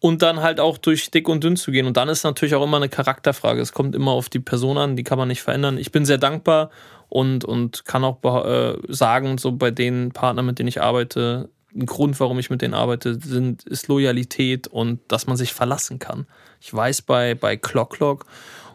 [0.00, 1.86] Und dann halt auch durch dick und dünn zu gehen.
[1.86, 3.60] Und dann ist natürlich auch immer eine Charakterfrage.
[3.60, 5.78] Es kommt immer auf die Person an, die kann man nicht verändern.
[5.78, 6.70] Ich bin sehr dankbar
[7.08, 11.86] und, und kann auch äh, sagen, so bei den Partnern, mit denen ich arbeite, ein
[11.86, 16.26] Grund, warum ich mit denen arbeite, sind, ist Loyalität und dass man sich verlassen kann.
[16.60, 18.26] Ich weiß bei, bei Clock Clock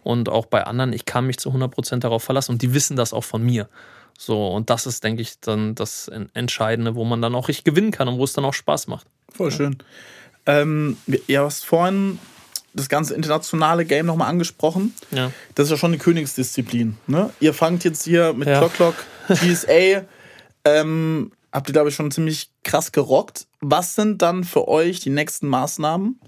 [0.03, 3.13] und auch bei anderen, ich kann mich zu 100% darauf verlassen und die wissen das
[3.13, 3.69] auch von mir.
[4.17, 7.91] So, und das ist, denke ich, dann das Entscheidende, wo man dann auch richtig gewinnen
[7.91, 9.05] kann und wo es dann auch Spaß macht.
[9.31, 9.77] Voll schön.
[10.47, 12.17] Ähm, ja, hast vorhin
[12.73, 14.93] das ganze internationale Game nochmal angesprochen.
[15.11, 15.31] Ja.
[15.55, 16.97] Das ist ja schon eine Königsdisziplin.
[17.05, 17.29] Ne?
[17.39, 18.59] Ihr fangt jetzt hier mit ja.
[18.59, 18.95] Clock Clock,
[19.27, 20.03] TSA,
[20.65, 23.47] ähm, habt ihr, glaube ich, schon ziemlich krass gerockt.
[23.61, 26.19] Was sind dann für euch die nächsten Maßnahmen,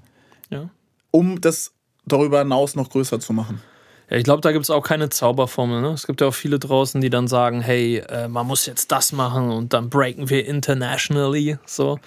[0.50, 0.70] ja.
[1.12, 1.72] um das
[2.06, 3.62] darüber hinaus noch größer zu machen?
[4.10, 5.82] Ja, ich glaube, da gibt es auch keine Zauberformel.
[5.82, 5.90] Ne?
[5.90, 9.12] Es gibt ja auch viele draußen, die dann sagen, hey, äh, man muss jetzt das
[9.12, 11.60] machen und dann breaken wir internationally.
[11.64, 12.00] So.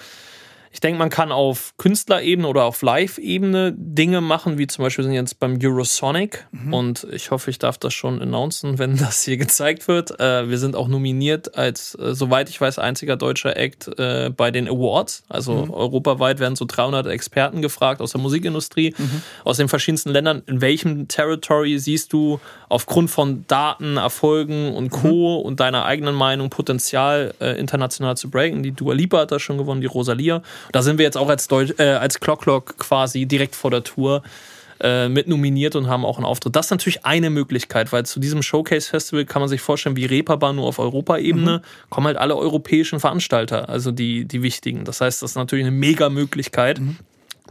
[0.72, 5.12] Ich denke, man kann auf Künstlerebene oder auf Live-Ebene Dinge machen, wie zum Beispiel sind
[5.12, 6.72] jetzt beim Eurosonic mhm.
[6.72, 10.18] und ich hoffe, ich darf das schon announcen, wenn das hier gezeigt wird.
[10.18, 14.50] Äh, wir sind auch nominiert als, äh, soweit ich weiß, einziger deutscher Act äh, bei
[14.50, 15.24] den Awards.
[15.28, 15.70] Also mhm.
[15.70, 19.22] europaweit werden so 300 Experten gefragt aus der Musikindustrie, mhm.
[19.44, 20.42] aus den verschiedensten Ländern.
[20.46, 25.38] In welchem Territory siehst du aufgrund von Daten, Erfolgen und Co.
[25.38, 25.46] Mhm.
[25.46, 28.62] und deiner eigenen Meinung Potenzial äh, international zu breaken?
[28.62, 30.42] Die Dua Lipa hat das schon gewonnen, die Rosalia.
[30.70, 33.82] Da sind wir jetzt auch als, Deutsch, äh, als Clock Clock quasi direkt vor der
[33.82, 34.22] Tour
[34.82, 36.56] äh, mit nominiert und haben auch einen Auftritt.
[36.56, 40.56] Das ist natürlich eine Möglichkeit, weil zu diesem Showcase-Festival kann man sich vorstellen, wie Reeperbahn
[40.56, 41.90] nur auf Europaebene, mhm.
[41.90, 44.84] kommen halt alle europäischen Veranstalter, also die, die wichtigen.
[44.84, 46.96] Das heißt, das ist natürlich eine mega Möglichkeit, mhm.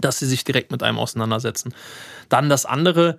[0.02, 1.74] dass sie sich direkt mit einem auseinandersetzen.
[2.28, 3.18] Dann das andere,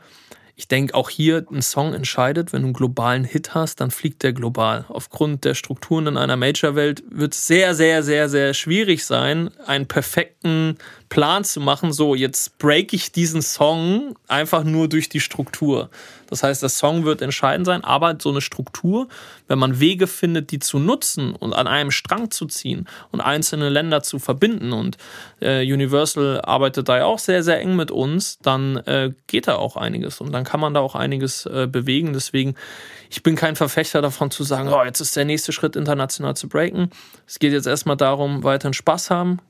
[0.54, 2.52] ich denke, auch hier ein Song entscheidet.
[2.52, 4.84] Wenn du einen globalen Hit hast, dann fliegt der global.
[4.88, 9.86] Aufgrund der Strukturen in einer Major-Welt wird es sehr, sehr, sehr, sehr schwierig sein, einen
[9.86, 10.76] perfekten
[11.12, 15.90] Plan zu machen, so jetzt break ich diesen Song einfach nur durch die Struktur.
[16.30, 19.08] Das heißt, der Song wird entscheidend sein, aber so eine Struktur,
[19.46, 23.68] wenn man Wege findet, die zu nutzen und an einem Strang zu ziehen und einzelne
[23.68, 24.96] Länder zu verbinden und
[25.42, 29.56] äh, Universal arbeitet da ja auch sehr, sehr eng mit uns, dann äh, geht da
[29.56, 32.14] auch einiges und dann kann man da auch einiges äh, bewegen.
[32.14, 32.54] Deswegen,
[33.10, 36.48] ich bin kein Verfechter davon zu sagen, oh, jetzt ist der nächste Schritt international zu
[36.48, 36.88] breaken.
[37.26, 39.40] Es geht jetzt erstmal darum, weiterhin Spaß haben,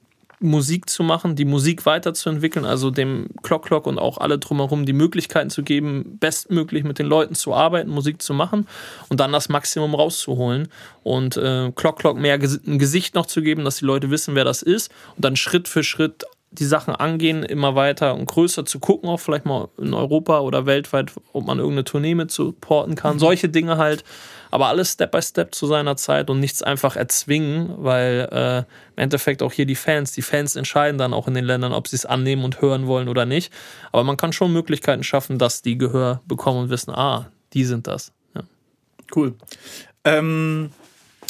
[0.43, 4.93] Musik zu machen, die Musik weiterzuentwickeln, also dem Clock Clock und auch alle drumherum die
[4.93, 8.67] Möglichkeiten zu geben, bestmöglich mit den Leuten zu arbeiten, Musik zu machen
[9.09, 10.69] und dann das Maximum rauszuholen
[11.03, 14.45] und äh, Clock Clock mehr ein Gesicht noch zu geben, dass die Leute wissen, wer
[14.45, 18.79] das ist und dann Schritt für Schritt die Sachen angehen, immer weiter und größer zu
[18.79, 23.15] gucken, auch vielleicht mal in Europa oder weltweit, ob man irgendeine Tournee mit supporten kann.
[23.15, 23.21] Mhm.
[23.21, 24.05] Solche Dinge halt
[24.53, 29.03] aber alles Step by Step zu seiner Zeit und nichts einfach erzwingen, weil äh, im
[29.03, 31.97] Endeffekt auch hier die Fans, die Fans entscheiden dann auch in den Ländern, ob sie
[31.97, 33.51] es annehmen und hören wollen oder nicht.
[33.93, 37.87] Aber man kann schon Möglichkeiten schaffen, dass die Gehör bekommen und wissen, ah, die sind
[37.87, 38.13] das.
[38.35, 38.43] Ja.
[39.17, 39.35] Cool.
[40.05, 40.71] Ähm,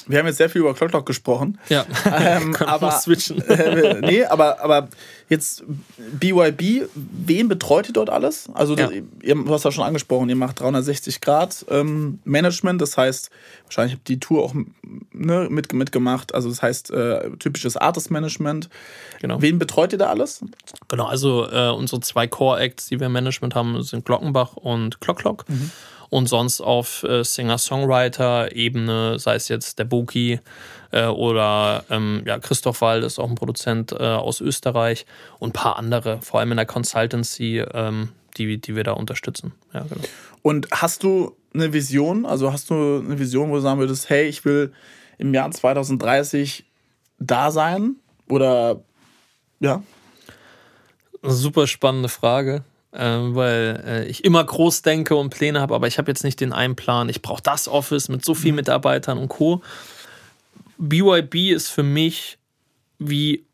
[0.06, 1.58] wir haben jetzt sehr viel über Clocklock gesprochen.
[1.68, 3.42] Ja, ähm, aber, switchen.
[3.52, 4.88] Äh, nee, aber, aber
[5.28, 5.64] jetzt
[5.96, 8.48] BYB, wen betreut ihr dort alles?
[8.54, 8.90] Also, ja.
[8.90, 13.30] ihr, du hast ja schon angesprochen, ihr macht 360 Grad ähm, Management, das heißt,
[13.64, 14.54] wahrscheinlich habt ihr die Tour auch
[15.12, 18.68] ne, mit, mitgemacht, also das heißt, äh, typisches Artist-Management.
[19.20, 19.42] Genau.
[19.42, 20.44] Wen betreut ihr da alles?
[20.88, 25.48] Genau, also äh, unsere zwei Core-Acts, die wir im Management haben, sind Glockenbach und Clocklock.
[25.48, 25.70] Mhm
[26.12, 30.40] und sonst auf äh, Singer-Songwriter-Ebene, sei es jetzt der Boki
[30.90, 35.06] äh, oder ähm, ja, Christoph Wald ist auch ein Produzent äh, aus Österreich
[35.38, 39.54] und ein paar andere, vor allem in der Consultancy, ähm, die, die wir da unterstützen.
[39.72, 40.02] Ja, genau.
[40.42, 44.26] Und hast du eine Vision, also hast du eine Vision, wo du sagen würdest, hey,
[44.26, 44.74] ich will
[45.16, 46.66] im Jahr 2030
[47.20, 47.96] da sein?
[48.28, 48.82] Oder
[49.60, 49.82] ja?
[51.22, 52.64] Super spannende Frage
[52.98, 56.52] weil äh, ich immer groß denke und Pläne habe, aber ich habe jetzt nicht den
[56.52, 57.08] einen Plan.
[57.08, 58.60] Ich brauche das Office mit so vielen mhm.
[58.60, 59.62] Mitarbeitern und Co.
[60.78, 62.38] BYB ist für mich
[62.98, 63.44] wie,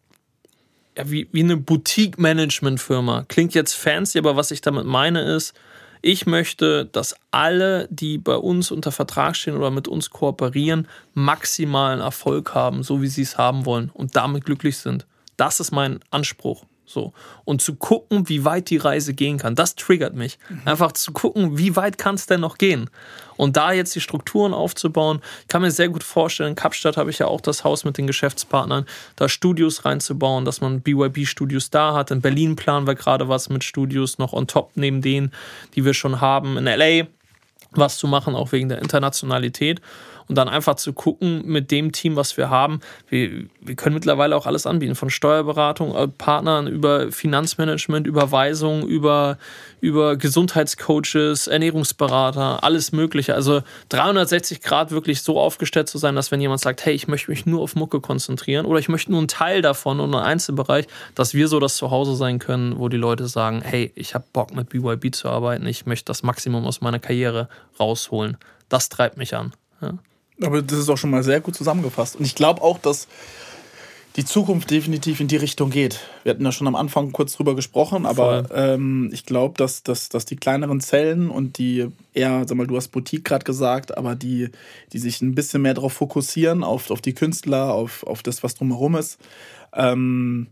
[0.96, 3.26] ja, wie, wie eine Boutique-Management-Firma.
[3.28, 5.54] Klingt jetzt fancy, aber was ich damit meine ist,
[6.00, 12.00] ich möchte, dass alle, die bei uns unter Vertrag stehen oder mit uns kooperieren, maximalen
[12.00, 15.06] Erfolg haben, so wie sie es haben wollen und damit glücklich sind.
[15.36, 16.64] Das ist mein Anspruch.
[16.88, 17.12] So.
[17.44, 20.38] Und zu gucken, wie weit die Reise gehen kann, das triggert mich.
[20.48, 20.62] Mhm.
[20.64, 22.88] Einfach zu gucken, wie weit kann es denn noch gehen?
[23.36, 27.10] Und da jetzt die Strukturen aufzubauen, ich kann mir sehr gut vorstellen, in Kapstadt habe
[27.10, 28.86] ich ja auch das Haus mit den Geschäftspartnern,
[29.16, 32.10] da Studios reinzubauen, dass man BYB-Studios da hat.
[32.10, 35.32] In Berlin planen wir gerade was mit Studios noch on top neben denen,
[35.74, 36.56] die wir schon haben.
[36.56, 37.06] In LA
[37.72, 39.82] was zu machen, auch wegen der Internationalität
[40.28, 42.80] und dann einfach zu gucken mit dem Team, was wir haben.
[43.08, 49.38] Wir, wir können mittlerweile auch alles anbieten, von Steuerberatung, äh, Partnern über Finanzmanagement, Überweisung, über,
[49.80, 53.34] über Gesundheitscoaches, Ernährungsberater, alles Mögliche.
[53.34, 57.30] Also 360 Grad wirklich so aufgestellt zu sein, dass wenn jemand sagt, hey, ich möchte
[57.30, 60.86] mich nur auf Mucke konzentrieren oder ich möchte nur einen Teil davon und einen Einzelbereich,
[61.14, 64.54] dass wir so das Zuhause sein können, wo die Leute sagen, hey, ich habe Bock
[64.54, 67.48] mit BYB zu arbeiten, ich möchte das Maximum aus meiner Karriere
[67.80, 68.36] rausholen.
[68.68, 69.52] Das treibt mich an.
[69.80, 69.94] Ja.
[70.42, 72.16] Aber das ist auch schon mal sehr gut zusammengefasst.
[72.16, 73.08] Und ich glaube auch, dass
[74.18, 76.00] die Zukunft definitiv in die Richtung geht.
[76.24, 80.08] Wir hatten ja schon am Anfang kurz drüber gesprochen, aber ähm, ich glaube, dass, dass,
[80.08, 84.16] dass die kleineren Zellen und die eher, sag mal, du hast Boutique gerade gesagt, aber
[84.16, 84.50] die,
[84.92, 88.56] die sich ein bisschen mehr darauf fokussieren, auf, auf die Künstler, auf, auf das, was
[88.56, 89.18] drumherum ist,
[89.72, 90.48] ähm,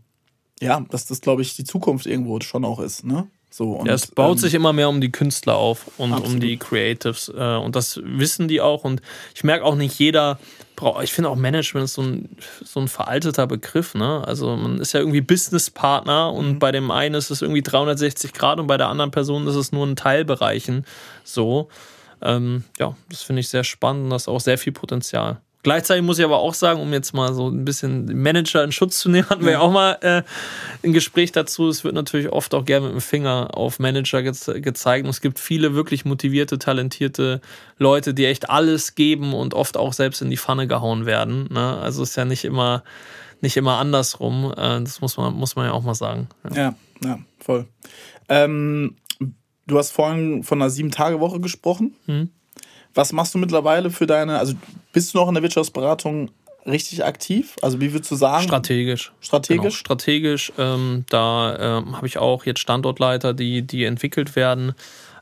[0.61, 3.03] ja, dass das, glaube ich, die Zukunft irgendwo schon auch ist.
[3.03, 3.27] Ne?
[3.49, 6.33] So, ja, es baut ähm, sich immer mehr um die Künstler auf und absolut.
[6.33, 7.29] um die Creatives.
[7.29, 8.83] Äh, und das wissen die auch.
[8.83, 9.01] Und
[9.33, 10.37] ich merke auch nicht jeder
[10.75, 12.29] braucht, ich finde auch Management ist so ein,
[12.63, 13.95] so ein veralteter Begriff.
[13.95, 14.23] Ne?
[14.25, 16.59] Also man ist ja irgendwie Businesspartner und mhm.
[16.59, 19.71] bei dem einen ist es irgendwie 360 Grad und bei der anderen Person ist es
[19.71, 20.85] nur in Teilbereichen
[21.23, 21.69] so.
[22.21, 25.41] Ähm, ja, das finde ich sehr spannend und das ist auch sehr viel Potenzial.
[25.67, 28.99] Gleichzeitig muss ich aber auch sagen, um jetzt mal so ein bisschen Manager in Schutz
[28.99, 30.23] zu nehmen, hatten wir ja auch mal äh,
[30.81, 31.67] ein Gespräch dazu.
[31.67, 35.03] Es wird natürlich oft auch gerne mit dem Finger auf Manager ge gezeigt.
[35.03, 37.41] Und es gibt viele wirklich motivierte, talentierte
[37.77, 41.49] Leute, die echt alles geben und oft auch selbst in die Pfanne gehauen werden.
[41.51, 41.77] Ne?
[41.79, 42.85] Also ist ja nicht immer,
[43.41, 44.53] nicht immer andersrum.
[44.55, 46.29] Äh, das muss man, muss man ja auch mal sagen.
[46.49, 47.67] Ja, ja, ja voll.
[48.29, 48.95] Ähm,
[49.65, 51.93] du hast vorhin von einer Sieben-Tage-Woche gesprochen.
[52.05, 52.29] Hm.
[52.93, 54.53] Was machst du mittlerweile für deine, also
[54.91, 56.31] bist du noch in der Wirtschaftsberatung
[56.67, 57.55] richtig aktiv?
[57.61, 58.43] Also wie würdest du sagen?
[58.43, 59.13] Strategisch.
[59.21, 59.61] Strategisch?
[59.61, 60.51] Genau, strategisch.
[60.57, 64.73] Ähm, da ähm, habe ich auch jetzt Standortleiter, die, die entwickelt werden.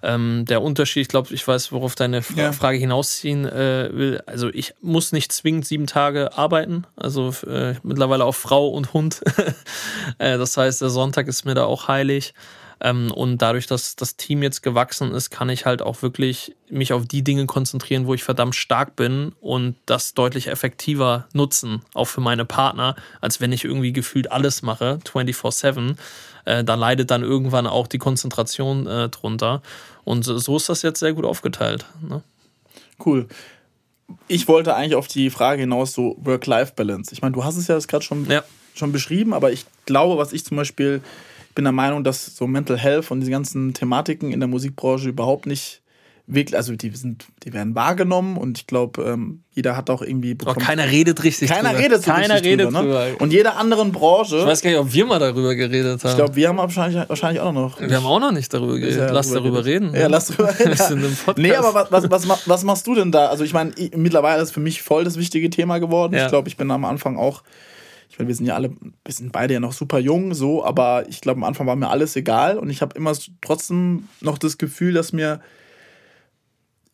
[0.03, 2.51] Ähm, der Unterschied, ich glaube, ich weiß, worauf deine ja.
[2.51, 4.21] Frage hinausziehen äh, will.
[4.25, 6.85] Also ich muss nicht zwingend sieben Tage arbeiten.
[6.95, 9.21] Also äh, mittlerweile auch Frau und Hund.
[10.17, 12.33] äh, das heißt, der Sonntag ist mir da auch heilig.
[12.81, 16.93] Ähm, und dadurch, dass das Team jetzt gewachsen ist, kann ich halt auch wirklich mich
[16.93, 22.05] auf die Dinge konzentrieren, wo ich verdammt stark bin und das deutlich effektiver nutzen, auch
[22.05, 25.95] für meine Partner, als wenn ich irgendwie gefühlt alles mache, 24-7.
[26.45, 29.61] Äh, da leidet dann irgendwann auch die Konzentration äh, drunter.
[30.03, 31.85] Und so ist das jetzt sehr gut aufgeteilt.
[32.01, 32.21] Ne?
[33.03, 33.27] Cool.
[34.27, 37.11] Ich wollte eigentlich auf die Frage hinaus, so Work-Life-Balance.
[37.11, 38.43] Ich meine, du hast es ja gerade schon, ja.
[38.75, 41.01] schon beschrieben, aber ich glaube, was ich zum Beispiel
[41.55, 45.45] bin der Meinung, dass so Mental Health und diese ganzen Thematiken in der Musikbranche überhaupt
[45.45, 45.81] nicht
[46.27, 50.33] wirklich, also die sind, die werden wahrgenommen und ich glaube, ähm, jeder hat auch irgendwie
[50.33, 50.57] bekommen.
[50.57, 51.83] Aber keiner redet richtig keiner drüber.
[51.83, 53.15] Redet so keiner richtig redet drüber, ne?
[53.19, 54.37] Und jeder anderen Branche.
[54.37, 56.09] Ich weiß gar nicht, ob wir mal darüber geredet haben.
[56.09, 57.79] Ich glaube, wir haben wahrscheinlich, wahrscheinlich auch noch.
[57.79, 58.97] Wir haben auch noch nicht darüber geredet.
[58.97, 59.89] Ja, lass darüber reden.
[59.89, 60.01] reden.
[60.01, 61.17] Ja, lass darüber reden.
[61.25, 61.37] Podcast.
[61.37, 63.27] Nee, aber was, was, was, was machst du denn da?
[63.27, 66.15] Also ich meine, mittlerweile ist für mich voll das wichtige Thema geworden.
[66.15, 66.25] Ja.
[66.25, 67.43] Ich glaube, ich bin am Anfang auch
[68.09, 71.07] ich meine, wir sind ja alle, wir sind beide ja noch super jung, so, aber
[71.09, 74.57] ich glaube, am Anfang war mir alles egal und ich habe immer trotzdem noch das
[74.57, 75.41] Gefühl, dass mir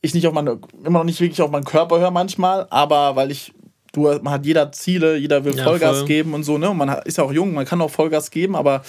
[0.01, 3.29] ich nicht auf meine, immer noch nicht wirklich auf meinen Körper höre manchmal, aber weil
[3.29, 3.53] ich
[3.91, 6.07] du, man hat jeder Ziele, jeder will Ja, Vollgas voll.
[6.07, 6.69] geben und so, ne?
[6.69, 8.83] Und man ist ja auch jung, man kann auch Vollgas geben, aber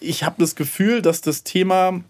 [0.00, 2.00] ich habe das Gefühl, dass das Thema,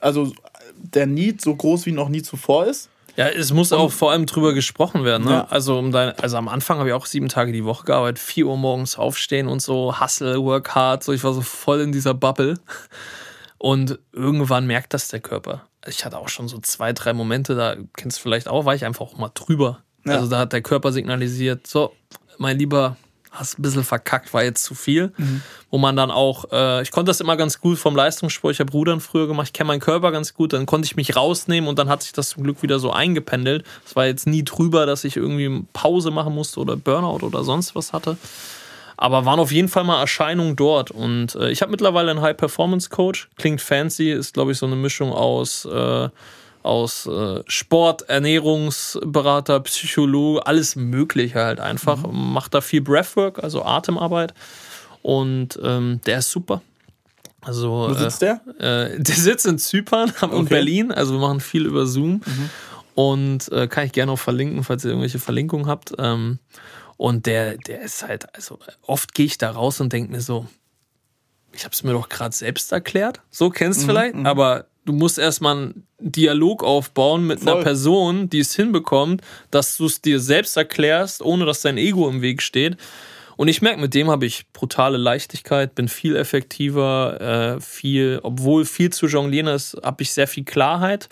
[0.00, 0.32] also
[0.76, 2.88] der Need so groß wie noch nie zuvor ist.
[3.16, 5.24] Ja, es muss auch vor allem drüber gesprochen werden.
[5.24, 5.30] Ne?
[5.30, 5.46] Ja.
[5.48, 8.46] Also, um dein, also am Anfang habe ich auch sieben Tage die Woche gearbeitet, 4
[8.46, 12.14] Uhr morgens aufstehen und so, hustle, work hard, so ich war so voll in dieser
[12.14, 12.58] Bubble.
[13.58, 15.62] Und irgendwann merkt das der Körper.
[15.86, 18.84] Ich hatte auch schon so zwei, drei Momente, da kennst du vielleicht auch, war ich
[18.84, 19.82] einfach auch mal drüber.
[20.04, 20.16] Ja.
[20.16, 21.92] Also da hat der Körper signalisiert, so,
[22.36, 22.96] mein Lieber,
[23.34, 25.12] hast ein bisschen verkackt, war jetzt zu viel.
[25.70, 28.72] Wo man dann auch, äh, ich konnte das immer ganz gut vom Leistungssport, ich habe
[28.72, 31.78] Rudern früher gemacht, ich kenne meinen Körper ganz gut, dann konnte ich mich rausnehmen und
[31.78, 33.64] dann hat sich das zum Glück wieder so eingependelt.
[33.84, 37.74] Es war jetzt nie drüber, dass ich irgendwie Pause machen musste oder Burnout oder sonst
[37.74, 38.16] was hatte.
[38.96, 40.90] Aber waren auf jeden Fall mal Erscheinungen dort.
[40.90, 43.28] Und äh, ich habe mittlerweile einen High-Performance-Coach.
[43.36, 46.08] Klingt fancy, ist, glaube ich, so eine Mischung aus, äh,
[46.64, 52.06] aus äh, Sport, Ernährungsberater, Psychologe, alles Mögliche halt einfach.
[52.10, 54.34] Macht da viel Breathwork, also Atemarbeit.
[55.02, 56.62] Und ähm, der ist super.
[57.42, 58.40] Also, Wo sitzt der?
[58.58, 60.48] äh, der sitzt in Zypern und Okay.
[60.48, 60.90] Berlin.
[60.90, 62.22] Also wir machen viel über Zoom.
[62.94, 65.92] Und äh, kann ich gerne auch verlinken, falls ihr irgendwelche Verlinkungen habt.
[65.98, 66.38] Ähm,
[66.96, 70.46] und der, der ist halt, also oft gehe ich da raus und denke mir so,
[71.52, 73.20] ich habe es mir doch gerade selbst erklärt.
[73.30, 77.62] So kennst du vielleicht, aber du musst erstmal einen Dialog aufbauen mit einer Voll.
[77.62, 82.22] Person, die es hinbekommt, dass du es dir selbst erklärst, ohne dass dein Ego im
[82.22, 82.76] Weg steht.
[83.36, 88.64] Und ich merke, mit dem habe ich brutale Leichtigkeit, bin viel effektiver, äh, viel, obwohl
[88.64, 91.08] viel zu jonglieren ist, habe ich sehr viel Klarheit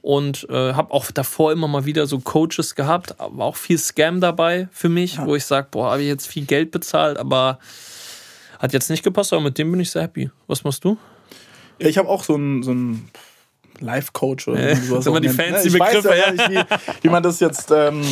[0.00, 4.20] und äh, habe auch davor immer mal wieder so Coaches gehabt, aber auch viel Scam
[4.20, 7.58] dabei für mich, wo ich sage, boah, habe ich jetzt viel Geld bezahlt, aber
[8.58, 10.30] hat jetzt nicht gepasst, aber mit dem bin ich sehr happy.
[10.46, 10.96] Was machst du?
[11.80, 12.74] Ja, ich habe auch so einen so
[13.80, 17.22] Life-Coach oder Äh, sowas sag mal auch die fancy Begriffe, ja, nicht, wie, wie man
[17.22, 18.02] das jetzt ähm,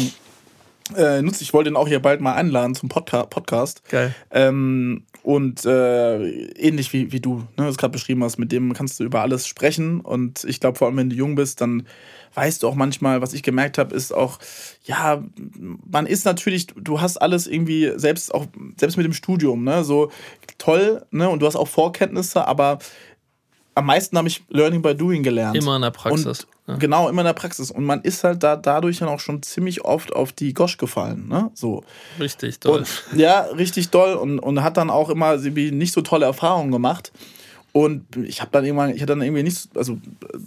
[0.97, 1.43] äh, nutzt.
[1.43, 3.83] Ich wollte ihn auch hier bald mal einladen zum Podca Podcast.
[3.91, 4.15] Geil.
[4.31, 8.99] Ähm, und äh, ähnlich wie, wie du ne, es gerade beschrieben hast, mit dem kannst
[8.99, 10.01] du über alles sprechen.
[10.01, 11.87] Und ich glaube, vor allem, wenn du jung bist, dann
[12.35, 14.39] weißt du auch manchmal, was ich gemerkt habe, ist auch,
[14.85, 15.23] ja,
[15.91, 18.47] man ist natürlich, du hast alles irgendwie, selbst auch,
[18.79, 20.11] selbst mit dem Studium, ne, so
[20.57, 22.79] toll, ne, und du hast auch Vorkenntnisse, aber
[23.79, 25.57] am meisten habe ich Learning by Doing gelernt.
[25.57, 26.47] Immer in der Praxis.
[26.67, 26.77] Ja.
[26.77, 27.71] Genau, immer in der Praxis.
[27.71, 31.29] Und man ist halt da dadurch dann auch schon ziemlich oft auf die Gosch gefallen,
[31.29, 31.85] ne, so.
[32.19, 32.79] Richtig toll.
[32.79, 37.13] Und, ja, richtig doll und, und hat dann auch immer nicht so tolle Erfahrungen gemacht.
[37.73, 39.99] Und ich habe dann irgendwann, ich hatte dann irgendwie nicht, so- also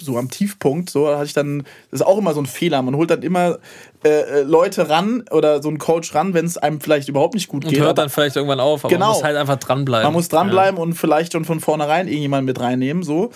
[0.02, 1.60] so am Tiefpunkt, so hatte ich dann,
[1.92, 2.82] das ist auch immer so ein Fehler.
[2.82, 3.60] Man holt dann immer
[4.04, 7.48] äh, äh, Leute ran oder so einen Coach ran, wenn es einem vielleicht überhaupt nicht
[7.48, 7.80] gut und geht.
[7.80, 9.06] hört aber dann vielleicht irgendwann auf, aber Genau.
[9.08, 10.06] man muss halt einfach dranbleiben.
[10.06, 13.30] man muss dranbleiben und vielleicht schon von vornherein irgendjemanden mit reinnehmen, so.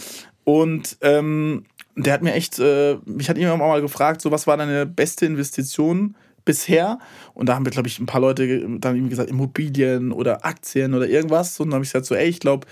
[0.43, 1.65] Und ähm,
[1.95, 5.25] der hat mir echt, äh, mich hat irgendwann mal gefragt, so, was war deine beste
[5.27, 6.15] Investition
[6.45, 6.99] bisher?
[7.33, 8.47] Und da haben wir, glaube ich, ein paar Leute
[8.79, 11.59] dann irgendwie gesagt, Immobilien oder Aktien oder irgendwas.
[11.59, 12.67] Und dann habe ich gesagt, so, ey, ich glaube,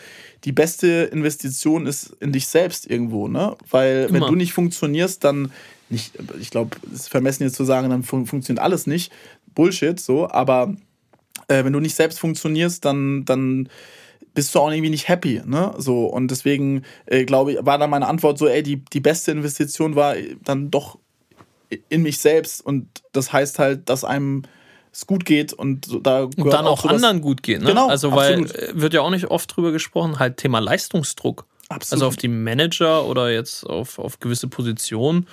[0.46, 3.56] die beste Investition ist in dich selbst irgendwo, ne?
[3.70, 4.28] Weil wenn Immer.
[4.28, 5.52] du nicht funktionierst, dann
[5.90, 9.12] nicht, ich glaube, es ist vermessen jetzt zu sagen, dann fun funktioniert alles nicht.
[9.56, 10.76] Bullshit, so, aber
[11.48, 13.70] äh, wenn du nicht selbst funktionierst, dann, dann
[14.34, 15.74] bist du auch irgendwie nicht happy, ne?
[15.78, 19.32] So, und deswegen äh, glaube ich, war dann meine Antwort so, ey, die, die beste
[19.32, 20.98] Investition war dann doch
[21.90, 24.44] in mich selbst und das heißt halt, dass einem
[24.92, 27.62] es gut geht und da Und dann auch das- anderen gut geht.
[27.62, 27.68] Ne?
[27.70, 28.80] Genau, also, weil absolut.
[28.82, 31.46] wird ja auch nicht oft drüber gesprochen, halt Thema Leistungsdruck.
[31.70, 31.94] Absolut.
[31.94, 35.26] Also auf die Manager oder jetzt auf, auf gewisse Positionen,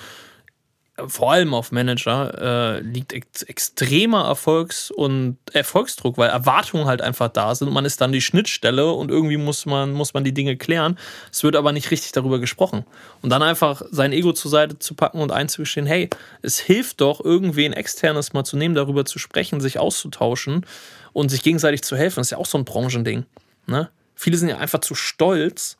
[1.09, 7.28] vor allem auf Manager, äh, liegt ex extremer Erfolgs- und Erfolgsdruck, weil Erwartungen halt einfach
[7.28, 10.32] da sind und man ist dann die Schnittstelle und irgendwie muss man, muss man die
[10.32, 10.98] Dinge klären.
[11.32, 12.84] Es wird aber nicht richtig darüber gesprochen.
[13.22, 16.11] Und dann einfach sein Ego zur Seite zu packen und einzugestehen, hey,
[16.42, 20.66] es hilft doch, irgendwen externes mal zu nehmen, darüber zu sprechen, sich auszutauschen
[21.12, 22.20] und sich gegenseitig zu helfen.
[22.20, 23.24] Das ist ja auch so ein Branchending.
[23.66, 23.90] Ne?
[24.14, 25.76] Viele sind ja einfach zu stolz,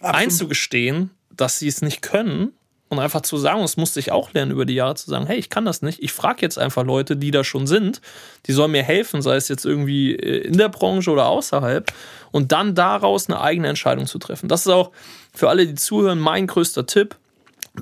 [0.00, 0.16] Absolut.
[0.16, 2.52] einzugestehen, dass sie es nicht können
[2.92, 5.38] und einfach zu sagen, das musste ich auch lernen über die Jahre, zu sagen, hey,
[5.38, 6.02] ich kann das nicht.
[6.02, 8.02] Ich frage jetzt einfach Leute, die da schon sind,
[8.44, 11.90] die sollen mir helfen, sei es jetzt irgendwie äh, in der Branche oder außerhalb
[12.32, 14.46] und dann daraus eine eigene Entscheidung zu treffen.
[14.46, 14.90] Das ist auch
[15.32, 17.16] für alle, die zuhören, mein größter Tipp.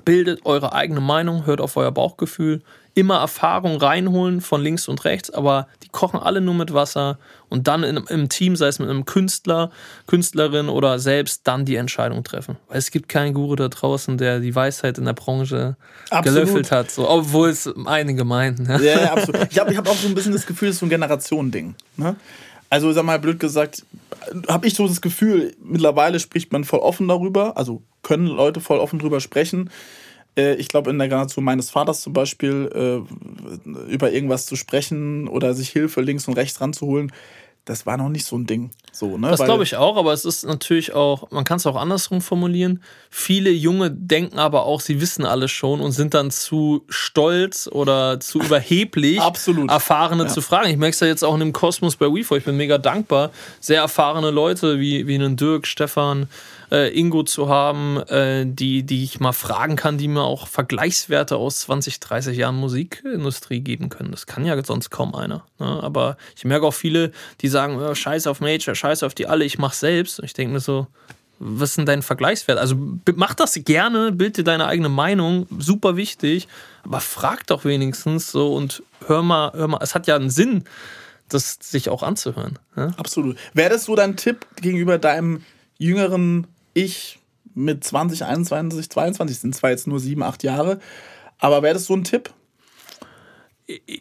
[0.04, 2.62] Bildet eure eigene Meinung, hört auf euer Bauchgefühl,
[2.94, 7.18] immer Erfahrung reinholen von links und rechts, aber die kochen alle nur mit Wasser
[7.48, 9.70] und dann in, im Team, sei es mit einem Künstler,
[10.06, 12.56] Künstlerin oder selbst, dann die Entscheidung treffen.
[12.68, 15.76] Weil es gibt keinen Guru da draußen, der die Weisheit in der Branche
[16.10, 16.24] Absolut.
[16.24, 18.66] gelöffelt hat, so, obwohl es einige meinten.
[18.66, 18.78] Ja.
[18.80, 19.48] Ja, absolut.
[19.50, 21.74] Ich habe ich hab auch so ein bisschen das Gefühl, es ist so ein Generationending.
[21.96, 22.16] Ne?
[22.70, 23.84] Also, sag mal, blöd gesagt,
[24.48, 28.78] habe ich so das Gefühl, mittlerweile spricht man voll offen darüber, also können Leute voll
[28.78, 29.70] offen drüber sprechen.
[30.36, 35.28] Äh, ich glaube, in der Generation meines Vaters zum Beispiel, äh, über irgendwas zu sprechen
[35.28, 37.12] oder sich Hilfe links und rechts ranzuholen,
[37.66, 38.70] das war noch nicht so ein Ding.
[38.90, 39.30] So, ne?
[39.30, 42.82] Das glaube ich auch, aber es ist natürlich auch, man kann es auch andersrum formulieren.
[43.10, 48.18] Viele Junge denken aber auch, sie wissen alles schon und sind dann zu stolz oder
[48.18, 49.70] zu überheblich, Absolut.
[49.70, 50.28] Erfahrene Ja.
[50.28, 50.70] zu fragen.
[50.70, 52.34] Ich merke es ja jetzt auch in dem Kosmos bei WeFo.
[52.36, 56.28] Ich bin mega dankbar, sehr erfahrene Leute wie, wie einen Dirk, Stefan,
[56.70, 61.36] äh, Ingo zu haben, äh, die, die ich mal fragen kann, die mir auch Vergleichswerte
[61.36, 64.10] aus 20, 30 Jahren Musikindustrie geben können.
[64.10, 65.44] Das kann ja sonst kaum einer.
[65.58, 65.82] Ne?
[65.82, 69.44] Aber ich merke auch viele, die sagen, ja, scheiß auf Major, scheiß auf die alle,
[69.44, 70.20] ich mach selbst.
[70.20, 70.86] Und ich denke mir so,
[71.40, 72.58] was ist denn dein Vergleichswert?
[72.58, 72.76] Also
[73.16, 76.48] mach das gerne, bild dir deine eigene Meinung, super wichtig,
[76.84, 80.64] aber frag doch wenigstens so und hör mal, hör mal, es hat ja einen Sinn,
[81.30, 82.58] das sich auch anzuhören.
[82.76, 82.92] Ne?
[82.98, 83.38] Absolut.
[83.54, 85.42] Wäre das so dein Tipp gegenüber deinem
[85.78, 87.18] jüngeren Ich
[87.54, 90.78] mit 20, 21, 22, sind zwar jetzt nur sieben, acht Jahre,
[91.38, 92.32] aber wäre das so ein Tipp?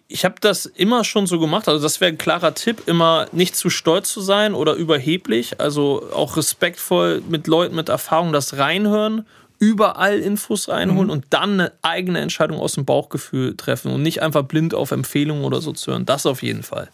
[0.07, 1.67] ich habe das immer schon so gemacht.
[1.67, 5.59] Also, das wäre ein klarer Tipp, immer nicht zu stolz zu sein oder überheblich.
[5.59, 9.26] Also auch respektvoll mit Leuten mit Erfahrung das reinhören,
[9.59, 14.43] überall Infos einholen und dann eine eigene Entscheidung aus dem Bauchgefühl treffen und nicht einfach
[14.43, 16.05] blind auf Empfehlungen oder so zu hören.
[16.05, 16.89] Das auf jeden Fall.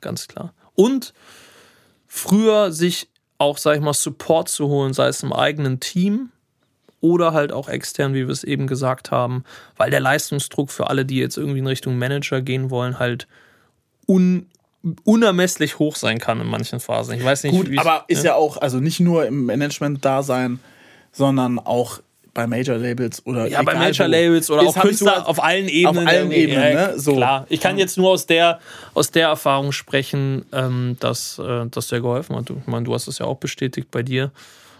[0.00, 0.52] Ganz klar.
[0.74, 1.12] Und
[2.06, 3.08] früher sich
[3.38, 6.30] auch, sag ich mal, Support zu holen, sei es im eigenen Team
[7.00, 9.44] oder halt auch extern, wie wir es eben gesagt haben,
[9.76, 13.26] weil der Leistungsdruck für alle, die jetzt irgendwie in Richtung Manager gehen wollen, halt
[14.06, 14.46] un
[15.02, 17.16] unermesslich hoch sein kann in manchen Phasen.
[17.18, 20.60] Ich weiß nicht, Gut, aber ist ja auch, also nicht nur im Management-Dasein,
[21.10, 22.00] sondern auch
[22.36, 23.86] bei Major-Labels oder Ja, bei egal wo.
[23.88, 26.06] Major-Labels oder auch Künstler auf allen Ebenen.
[26.06, 26.30] Auf allen.
[26.30, 26.92] Ebenen, ne?
[26.96, 27.16] So.
[27.16, 27.46] Klar.
[27.48, 28.60] Ich kann jetzt nur aus der,
[28.94, 32.48] aus der Erfahrung sprechen, ähm, dass äh, das sehr geholfen hat.
[32.50, 34.30] Du- Ich meine, du hast es ja auch bestätigt bei dir.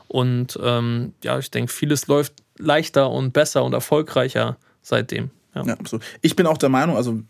[0.07, 5.30] Und ähm, ja, ich denke, vieles läuft leichter und besser und erfolgreicher seitdem.
[5.54, 5.64] Ja.
[5.64, 6.04] Ja, absolut.
[6.20, 7.20] Ich bin auch der Meinung, also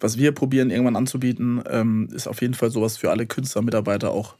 [0.00, 4.12] was wir probieren irgendwann anzubieten, ähm, ist auf jeden Fall sowas für alle Künstler, Mitarbeiter
[4.12, 4.34] auch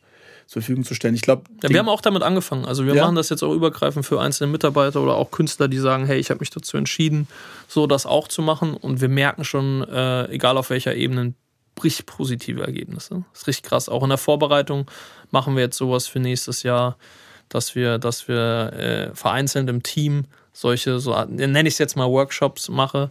[0.47, 1.15] zur Verfügung zu stellen.
[1.15, 2.65] Ich glaube, Ja, wir haben auch damit angefangen.
[2.65, 3.03] Also wir Ja?
[3.05, 6.31] machen das jetzt auch übergreifend für einzelne Mitarbeiter oder auch Künstler, die sagen, hey, ich
[6.31, 7.27] habe mich dazu entschieden,
[7.69, 8.75] so das auch zu machen.
[8.75, 11.35] Und wir merken schon, äh, egal auf welcher Ebene,
[11.83, 13.25] richtig positive Ergebnisse.
[13.33, 13.89] Das ist richtig krass.
[13.89, 14.87] Auch in der Vorbereitung
[15.31, 16.97] machen wir jetzt sowas für nächstes Jahr,
[17.49, 18.73] dass wir, dass wir
[19.13, 23.11] äh, vereinzelt im Team solche, so nenne ich es jetzt mal Workshops mache.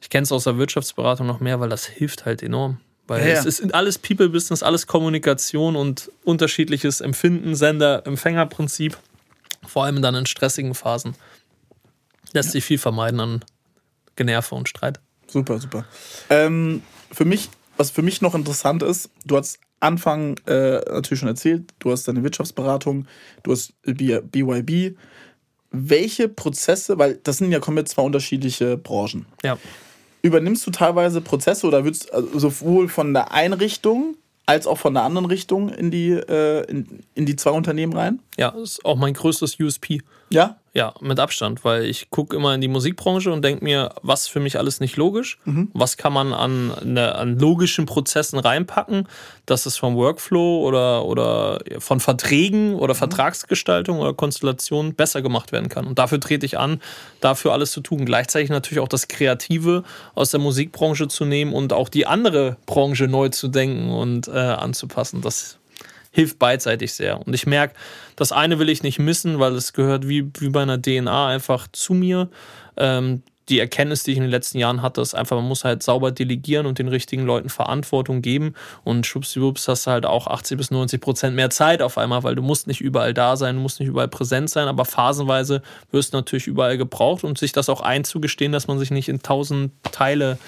[0.00, 2.78] Ich kenne es aus der Wirtschaftsberatung noch mehr, weil das hilft halt enorm.
[3.06, 8.96] Weil Ja, es ist alles People-Business, alles Kommunikation und unterschiedliches Empfinden, Sender-Empfänger-Prinzip.
[9.66, 11.14] Vor allem dann in stressigen Phasen.
[12.32, 13.44] Lässt sich viel vermeiden an
[14.16, 15.00] Generve und Streit.
[15.26, 15.84] Super, super.
[16.30, 21.28] Ähm, für mich, was für mich noch interessant ist, du hast Anfang äh, natürlich schon
[21.28, 23.06] erzählt, du hast deine Wirtschaftsberatung,
[23.42, 24.96] du hast BYB.
[25.70, 29.26] Welche Prozesse, weil das sind ja komplett zwei unterschiedliche Branchen.
[29.42, 29.58] Ja.
[30.24, 34.16] Übernimmst du teilweise Prozesse oder würdest also sowohl von der Einrichtung
[34.46, 38.20] als auch von der anderen Richtung in die, äh, in, in die zwei Unternehmen rein?
[38.38, 40.00] Ja, das ist auch mein größtes USP.
[40.34, 40.56] Ja?
[40.76, 44.40] Ja, mit Abstand, weil ich gucke immer in die Musikbranche und denke mir, was für
[44.40, 45.38] mich alles nicht logisch,
[45.72, 49.06] was kann man an, ne, an logischen Prozessen reinpacken,
[49.46, 55.68] dass es vom Workflow oder, oder von Verträgen oder Vertragsgestaltung oder Konstellation besser gemacht werden
[55.68, 55.86] kann.
[55.86, 56.80] Und dafür trete ich an,
[57.20, 58.04] dafür alles zu tun.
[58.04, 59.84] Gleichzeitig natürlich auch das Kreative
[60.16, 64.32] aus der Musikbranche zu nehmen und auch die andere Branche neu zu denken und äh,
[64.32, 65.20] anzupassen.
[65.20, 65.58] Das
[66.14, 67.24] hilft beidseitig sehr.
[67.24, 67.74] Und ich merke,
[68.16, 71.68] das eine will ich nicht missen, weil es gehört wie, wie bei einer DNA einfach
[71.72, 72.28] zu mir.
[72.76, 75.82] Ähm, die Erkenntnis, die ich in den letzten Jahren hatte, ist einfach, man muss halt
[75.82, 78.54] sauber delegieren und den richtigen Leuten Verantwortung geben.
[78.84, 82.34] Und schwuppsiwupps hast du halt auch 80 bis 90 Prozent mehr Zeit auf einmal, weil
[82.34, 86.14] du musst nicht überall da sein, du musst nicht überall präsent sein, aber phasenweise wirst
[86.14, 89.72] du natürlich überall gebraucht und sich das auch einzugestehen, dass man sich nicht in tausend
[89.92, 90.38] Teile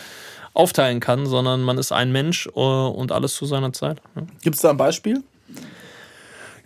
[0.54, 4.00] aufteilen kann, sondern man ist ein Mensch äh, und alles zu seiner Zeit.
[4.42, 5.22] Gibt es da ein Beispiel?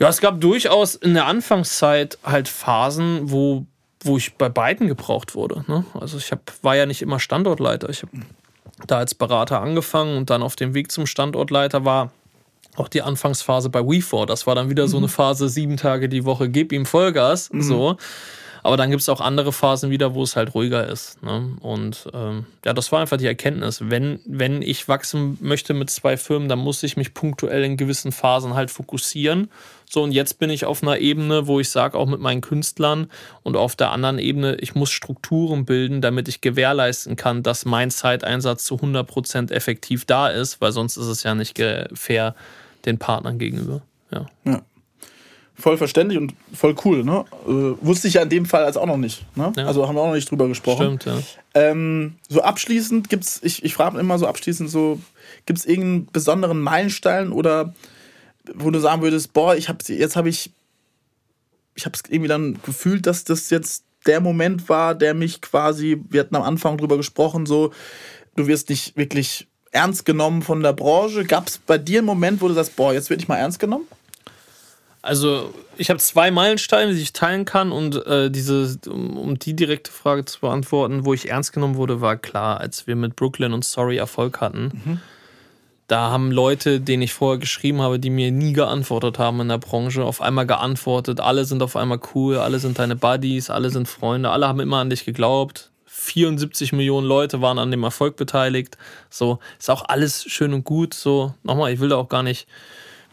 [0.00, 3.66] Ja, es gab durchaus in der Anfangszeit halt Phasen, wo,
[4.02, 5.62] wo ich bei beiden gebraucht wurde.
[5.68, 5.84] Ne?
[5.92, 7.90] Also ich hab, war ja nicht immer Standortleiter.
[7.90, 8.12] Ich habe
[8.86, 12.10] da als Berater angefangen und dann auf dem Weg zum Standortleiter war
[12.76, 14.26] auch die Anfangsphase bei WeFor.
[14.26, 17.50] Das war dann wieder so eine Phase, sieben Tage die Woche, gib ihm Vollgas.
[17.52, 17.96] So.
[18.62, 21.22] Aber dann gibt es auch andere Phasen wieder, wo es halt ruhiger ist.
[21.22, 21.56] Ne?
[21.60, 23.82] Und ähm, ja, das war einfach die Erkenntnis.
[23.88, 28.12] Wenn, wenn ich wachsen möchte mit zwei Firmen, dann muss ich mich punktuell in gewissen
[28.12, 29.50] Phasen halt fokussieren.
[29.88, 33.10] So, und jetzt bin ich auf einer Ebene, wo ich sage, auch mit meinen Künstlern
[33.42, 37.90] und auf der anderen Ebene, ich muss Strukturen bilden, damit ich gewährleisten kann, dass mein
[37.90, 41.60] Zeiteinsatz zu 100% effektiv da ist, weil sonst ist es ja nicht
[41.94, 42.36] fair
[42.84, 43.82] den Partnern gegenüber.
[44.12, 44.26] Ja.
[44.44, 44.62] Ja.
[45.60, 47.04] Voll verständlich und voll cool.
[47.04, 47.24] Ne?
[47.46, 49.24] Äh, wusste ich ja in dem Fall als auch noch nicht.
[49.36, 49.52] Ne?
[49.56, 49.66] Ja.
[49.66, 50.98] Also haben wir auch noch nicht drüber gesprochen.
[51.00, 51.22] Stimmt, ja.
[51.54, 55.00] Ähm, so abschließend gibt's, ich, ich frage immer so abschließend so,
[55.46, 57.74] gibt es irgendeinen besonderen Meilenstein oder
[58.54, 60.50] wo du sagen würdest, boah, ich habe jetzt habe ich,
[61.74, 66.00] ich habe es irgendwie dann gefühlt, dass das jetzt der Moment war, der mich quasi,
[66.08, 67.72] wir hatten am Anfang drüber gesprochen, so,
[68.36, 71.24] du wirst nicht wirklich ernst genommen von der Branche.
[71.24, 73.58] Gab es bei dir einen Moment, wo du sagst, boah, jetzt werde ich mal ernst
[73.58, 73.86] genommen?
[75.02, 77.72] Also, ich habe zwei Meilensteine, die ich teilen kann.
[77.72, 82.00] Und äh, diese, um, um die direkte Frage zu beantworten, wo ich ernst genommen wurde,
[82.00, 85.00] war klar, als wir mit Brooklyn und Sorry Erfolg hatten.
[85.86, 89.58] Da haben Leute, denen ich vorher geschrieben habe, die mir nie geantwortet haben in der
[89.58, 91.18] Branche, auf einmal geantwortet.
[91.18, 94.76] Alle sind auf einmal cool, alle sind deine Buddies, alle sind Freunde, alle haben immer
[94.76, 95.70] an dich geglaubt.
[95.86, 98.78] 74 Millionen Leute waren an dem Erfolg beteiligt.
[99.08, 100.94] So, ist auch alles schön und gut.
[100.94, 102.46] So, nochmal, ich will da auch gar nicht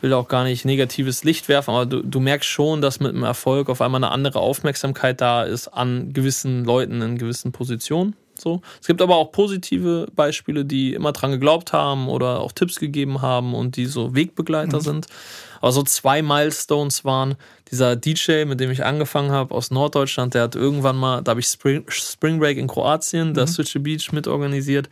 [0.02, 3.24] will auch gar nicht negatives Licht werfen, aber du, du merkst schon, dass mit dem
[3.24, 8.16] Erfolg auf einmal eine andere Aufmerksamkeit da ist an gewissen Leuten in gewissen Positionen.
[8.40, 8.62] So.
[8.80, 13.22] Es gibt aber auch positive Beispiele, die immer dran geglaubt haben oder auch Tipps gegeben
[13.22, 14.82] haben und die so Wegbegleiter mhm.
[14.82, 15.08] sind.
[15.60, 17.36] Aber so zwei Milestones waren
[17.72, 21.40] dieser DJ, mit dem ich angefangen habe aus Norddeutschland, der hat irgendwann mal, da habe
[21.40, 23.34] ich Spring, Spring Break in Kroatien, mhm.
[23.34, 24.90] das Switch Beach mitorganisiert.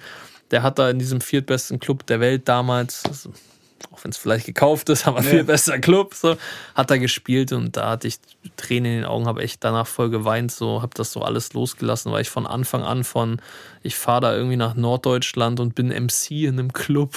[0.52, 3.04] Der hat da in diesem viertbesten Club der Welt damals,
[3.92, 5.30] auch wenn es vielleicht gekauft ist, aber ja.
[5.30, 6.38] viel besser Club, so,
[6.74, 8.18] hat er gespielt und da hatte ich
[8.58, 12.12] Tränen in den Augen, habe echt danach voll geweint, so, habe das so alles losgelassen,
[12.12, 13.42] weil ich von Anfang an von,
[13.84, 17.16] ich fahre da irgendwie nach Norddeutschland und bin MC in einem Club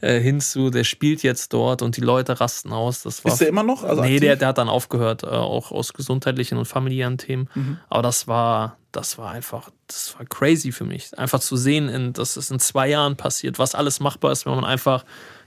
[0.00, 3.02] äh, hinzu, der spielt jetzt dort und die Leute rasten aus.
[3.02, 3.84] Das war, ist der immer noch?
[3.84, 7.78] Also nee, der, der hat dann aufgehört, äh, auch aus gesundheitlichen und familiären Themen, mhm.
[7.88, 12.12] aber das war, das war einfach, das war crazy für mich, einfach zu sehen, in,
[12.12, 15.04] dass es in zwei Jahren passiert, was alles machbar ist, wenn man einfach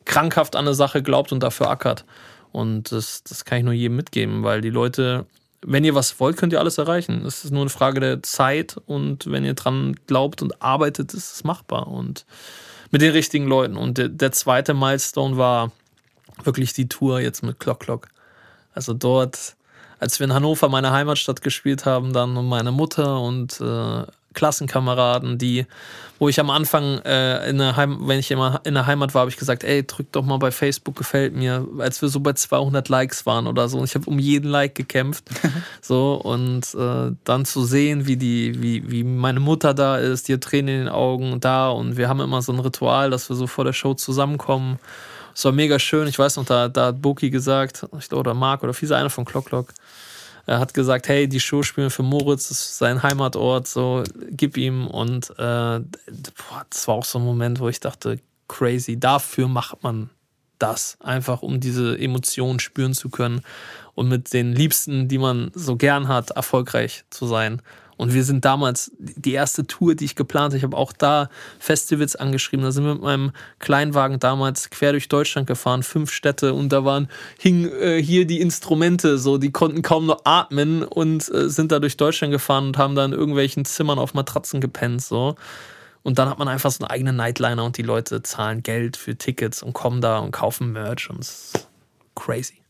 [0.07, 2.05] krankhaft an eine Sache glaubt und dafür ackert.
[2.51, 5.25] Und das, das kann ich nur jedem mitgeben, weil die Leute,
[5.61, 7.23] wenn ihr was wollt, könnt ihr alles erreichen.
[7.25, 11.35] Es ist nur eine Frage der Zeit und wenn ihr dran glaubt und arbeitet, ist
[11.35, 12.25] es machbar und
[12.89, 13.75] mit den richtigen Leuten.
[13.75, 15.71] Und der, der zweite Milestone war
[16.43, 18.07] wirklich die Tour jetzt mit Clock Clock.
[18.73, 19.55] Also dort,
[19.99, 24.03] als wir in Hannover, meine Heimatstadt, gespielt haben, dann meine Mutter und äh,
[24.37, 25.65] Klassenkameraden, die,
[26.19, 29.21] wo ich am Anfang, äh, in der Heim, wenn ich immer in der Heimat war,
[29.21, 32.33] habe ich gesagt, ey, drück doch mal bei Facebook, gefällt mir, als wir so bei
[32.33, 33.79] 200 Likes waren oder so.
[33.79, 35.23] Und ich habe um jeden Like gekämpft.
[35.81, 40.39] so, und äh, dann zu sehen, wie die, wie, wie meine Mutter da ist, die
[40.39, 43.47] Tränen in den Augen da und wir haben immer so ein Ritual, dass wir so
[43.47, 44.77] vor der Show zusammenkommen.
[45.33, 46.07] Es war mega schön.
[46.07, 49.47] Ich weiß noch, da, da hat Boki gesagt, oder Marc oder Fiese, einer von Clock
[49.47, 49.73] Clock,
[50.47, 54.55] er hat gesagt, hey, die Show spielen für Moritz, das ist sein Heimatort, so gib
[54.55, 54.87] ihm.
[54.87, 59.83] Und äh, boah, das war auch so ein Moment, wo ich dachte, crazy, dafür macht
[59.83, 60.09] man
[60.57, 63.41] das, einfach um diese Emotionen spüren zu können
[63.93, 67.61] und mit den Liebsten, die man so gern hat, erfolgreich zu sein.
[67.97, 70.57] Und wir sind damals die erste Tour, die ich geplant habe.
[70.57, 71.29] Ich habe auch da
[71.59, 72.63] Festivals angeschrieben.
[72.63, 76.85] Da sind wir mit meinem Kleinwagen damals quer durch Deutschland gefahren, fünf Städte und da
[76.85, 81.71] waren hingen äh, hier die Instrumente, so die konnten kaum noch atmen und äh, sind
[81.71, 85.35] da durch Deutschland gefahren und haben da in irgendwelchen Zimmern auf Matratzen gepennt, so.
[86.03, 89.17] Und dann hat man einfach so einen eigenen Nightliner und die Leute zahlen Geld für
[89.17, 91.67] Tickets und kommen da und kaufen Merch und es ist
[92.15, 92.61] crazy.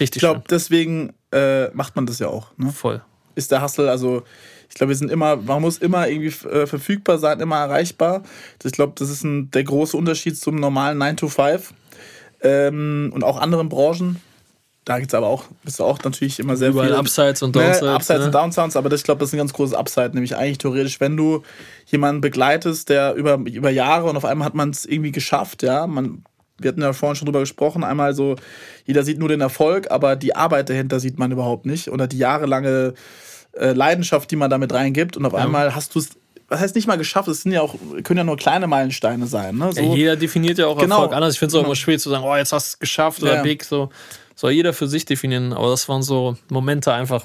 [0.00, 0.16] Richtig.
[0.16, 2.48] Ich glaube, deswegen äh, macht man das ja auch.
[2.56, 2.72] Ne?
[2.72, 3.02] Voll
[3.36, 3.88] ist der Hustle.
[3.88, 4.24] Also
[4.68, 8.22] ich glaube, wir sind immer, man muss immer irgendwie äh, verfügbar sein, immer erreichbar.
[8.64, 11.72] Ich glaube, das ist ein, der große Unterschied zum normalen 9 to 5
[12.42, 14.20] ähm, und auch anderen Branchen.
[14.84, 16.96] Da gibt es aber auch, bist du auch natürlich immer sehr Überall viel.
[16.96, 17.82] Upsides und Downsides.
[17.82, 18.26] Ne, Upsides ne?
[18.26, 20.10] und Downsides, aber das, ich glaube, das ist ein ganz großes Upside.
[20.12, 21.42] Nämlich eigentlich theoretisch, wenn du
[21.86, 25.88] jemanden begleitest, der über, über Jahre und auf einmal hat man es irgendwie geschafft, ja,
[25.88, 26.22] man
[26.58, 28.36] wir hatten ja vorhin schon drüber gesprochen, einmal so,
[28.84, 31.90] jeder sieht nur den Erfolg, aber die Arbeit dahinter sieht man überhaupt nicht.
[31.90, 32.94] Oder die jahrelange
[33.52, 35.16] äh, Leidenschaft, die man damit reingibt.
[35.16, 35.40] Und auf ja.
[35.40, 36.10] einmal hast du es
[36.48, 39.56] was heißt nicht mal geschafft, es sind ja auch, können ja nur kleine Meilensteine sein.
[39.56, 39.72] Ne?
[39.72, 39.80] So.
[39.80, 40.96] Ja, jeder definiert ja auch genau.
[40.96, 41.34] Erfolg anders.
[41.34, 41.68] Ich finde es auch genau.
[41.70, 43.42] immer schwer zu sagen, oh, jetzt hast du es geschafft oder ja.
[43.42, 43.64] big.
[43.64, 43.90] So.
[44.36, 45.52] Soll jeder für sich definieren.
[45.52, 47.24] Aber das waren so Momente einfach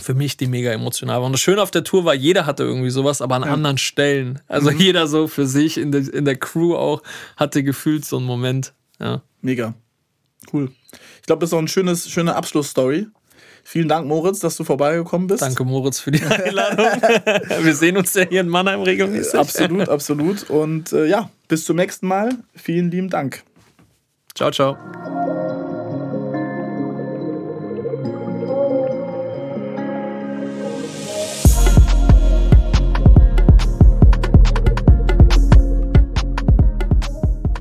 [0.00, 1.26] für mich, die mega emotional waren.
[1.26, 3.52] Und das Schöne auf der Tour war, jeder hatte irgendwie sowas, aber an ja.
[3.52, 4.40] anderen Stellen.
[4.48, 4.78] Also mhm.
[4.78, 7.02] jeder so für sich, in der, in der Crew auch,
[7.36, 8.72] hatte gefühlt so einen Moment.
[8.98, 9.22] Ja.
[9.40, 9.74] Mega.
[10.52, 10.70] Cool.
[11.20, 13.06] Ich glaube, das ist auch eine schönes, schöne Abschlussstory.
[13.62, 15.42] Vielen Dank, Moritz, dass du vorbeigekommen bist.
[15.42, 16.86] Danke, Moritz, für die Einladung.
[17.62, 19.38] Wir sehen uns ja hier in Mannheim regelmäßig.
[19.38, 20.48] Absolut, absolut.
[20.50, 22.30] Und äh, ja, bis zum nächsten Mal.
[22.54, 23.42] Vielen lieben Dank.
[24.34, 25.79] Ciao, ciao.